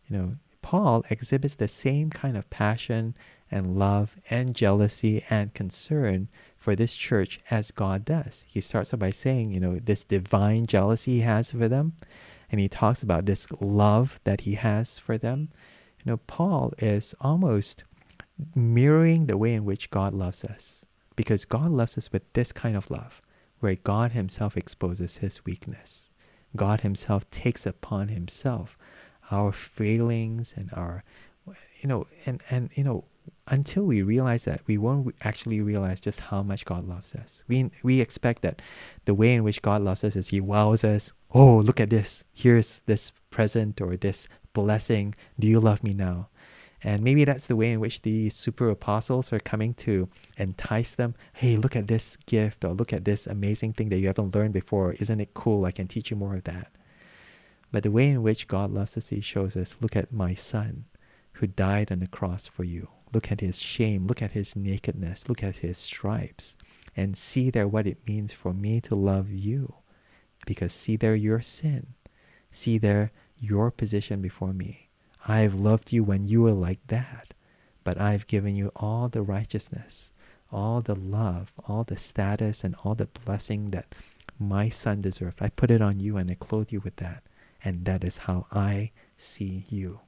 [0.08, 3.16] You know, Paul exhibits the same kind of passion
[3.50, 8.44] and love and jealousy and concern for this church as God does.
[8.46, 11.94] He starts by saying, you know, this divine jealousy he has for them,
[12.50, 15.50] and he talks about this love that he has for them.
[16.04, 17.84] You know, Paul is almost
[18.54, 22.76] mirroring the way in which God loves us because God loves us with this kind
[22.76, 23.20] of love
[23.60, 26.10] where God himself exposes his weakness.
[26.56, 28.78] God himself takes upon himself
[29.30, 31.04] our failings and our
[31.80, 33.04] you know and and you know
[33.46, 37.42] until we realize that we won't actually realize just how much God loves us.
[37.48, 38.62] We we expect that
[39.04, 42.24] the way in which God loves us is he wows us, oh, look at this.
[42.34, 45.14] Here's this present or this blessing.
[45.38, 46.28] Do you love me now?
[46.82, 51.14] And maybe that's the way in which the super apostles are coming to entice them.
[51.32, 54.54] Hey, look at this gift or look at this amazing thing that you haven't learned
[54.54, 54.92] before.
[54.94, 55.64] Isn't it cool?
[55.64, 56.70] I can teach you more of that.
[57.72, 60.84] But the way in which God loves us, He shows us look at my son
[61.32, 62.88] who died on the cross for you.
[63.12, 64.06] Look at his shame.
[64.06, 65.28] Look at his nakedness.
[65.28, 66.56] Look at his stripes.
[66.96, 69.74] And see there what it means for me to love you
[70.48, 71.88] because see there your sin.
[72.50, 74.88] See there your position before me.
[75.26, 77.34] I've loved you when you were like that,
[77.84, 80.10] but I've given you all the righteousness,
[80.50, 83.94] all the love, all the status, and all the blessing that
[84.38, 85.42] my son deserved.
[85.42, 87.24] I put it on you and I clothe you with that.
[87.62, 90.00] And that is how I see you.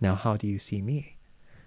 [0.00, 1.18] Now, how do you see me?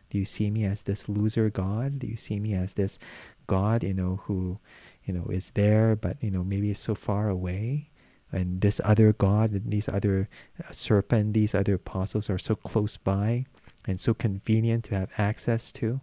[0.10, 2.00] Do you see me as this loser God?
[2.00, 2.98] Do you see me as this
[3.46, 4.58] God, you know, who,
[5.04, 7.90] you know, is there, but, you know, maybe is so far away?
[8.32, 10.28] And this other God and these other
[10.60, 13.46] uh, serpent, these other apostles are so close by
[13.88, 16.02] and so convenient to have access to?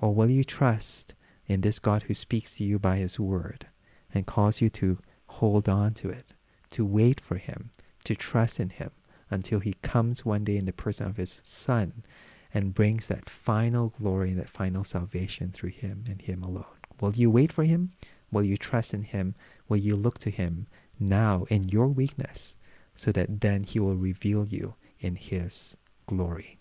[0.00, 1.14] Or will you trust
[1.46, 3.66] in this God who speaks to you by his word
[4.12, 6.34] and calls you to hold on to it,
[6.70, 7.70] to wait for him,
[8.04, 8.90] to trust in him
[9.30, 12.04] until he comes one day in the person of his son
[12.52, 16.64] and brings that final glory and that final salvation through him and him alone?
[17.00, 17.92] Will you wait for him?
[18.30, 19.34] Will you trust in him?
[19.68, 20.66] Will you look to him
[21.06, 22.56] now in your weakness?
[22.94, 25.76] so that then He will reveal you in His
[26.06, 26.58] glory.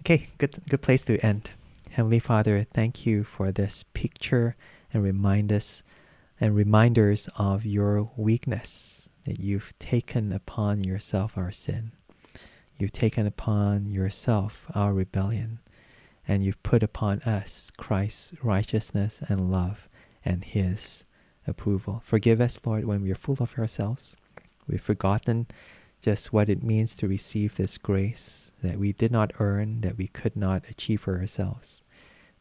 [0.00, 1.50] Okay, good, good place to end.
[1.90, 4.54] Heavenly Father, thank you for this picture
[4.92, 5.82] and remind us
[6.40, 11.92] and reminders of your weakness that you've taken upon yourself our sin.
[12.78, 15.60] You've taken upon yourself our rebellion,
[16.26, 19.88] and you've put upon us Christ's righteousness and love
[20.24, 21.04] and his
[21.46, 22.02] approval.
[22.04, 24.16] Forgive us, Lord, when we are full of ourselves.
[24.66, 25.46] We've forgotten
[26.00, 30.08] just what it means to receive this grace that we did not earn, that we
[30.08, 31.82] could not achieve for ourselves.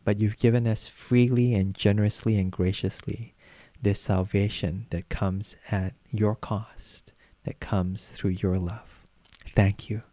[0.03, 3.33] But you've given us freely and generously and graciously
[3.81, 7.13] this salvation that comes at your cost,
[7.43, 9.07] that comes through your love.
[9.55, 10.03] Thank you.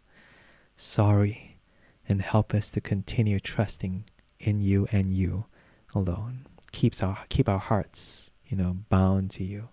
[0.75, 1.57] Sorry,
[2.07, 4.03] and help us to continue trusting
[4.39, 5.45] in you and you
[5.93, 6.45] alone.
[6.71, 9.69] Keeps our keep our hearts, you know, bound to you.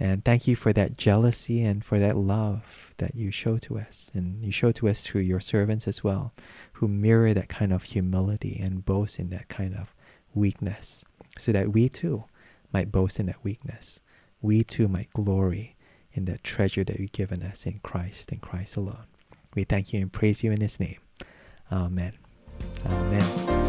[0.00, 4.10] And thank you for that jealousy and for that love that you show to us.
[4.14, 6.32] And you show to us through your servants as well,
[6.72, 9.94] who mirror that kind of humility and boast in that kind of
[10.34, 11.04] weakness,
[11.38, 12.24] so that we too
[12.72, 14.00] might boast in that weakness.
[14.40, 15.76] We too might glory
[16.12, 19.04] in the treasure that you've given us in Christ and Christ alone.
[19.54, 20.98] We thank you and praise you in His name.
[21.70, 22.14] Amen.
[22.86, 23.59] Amen.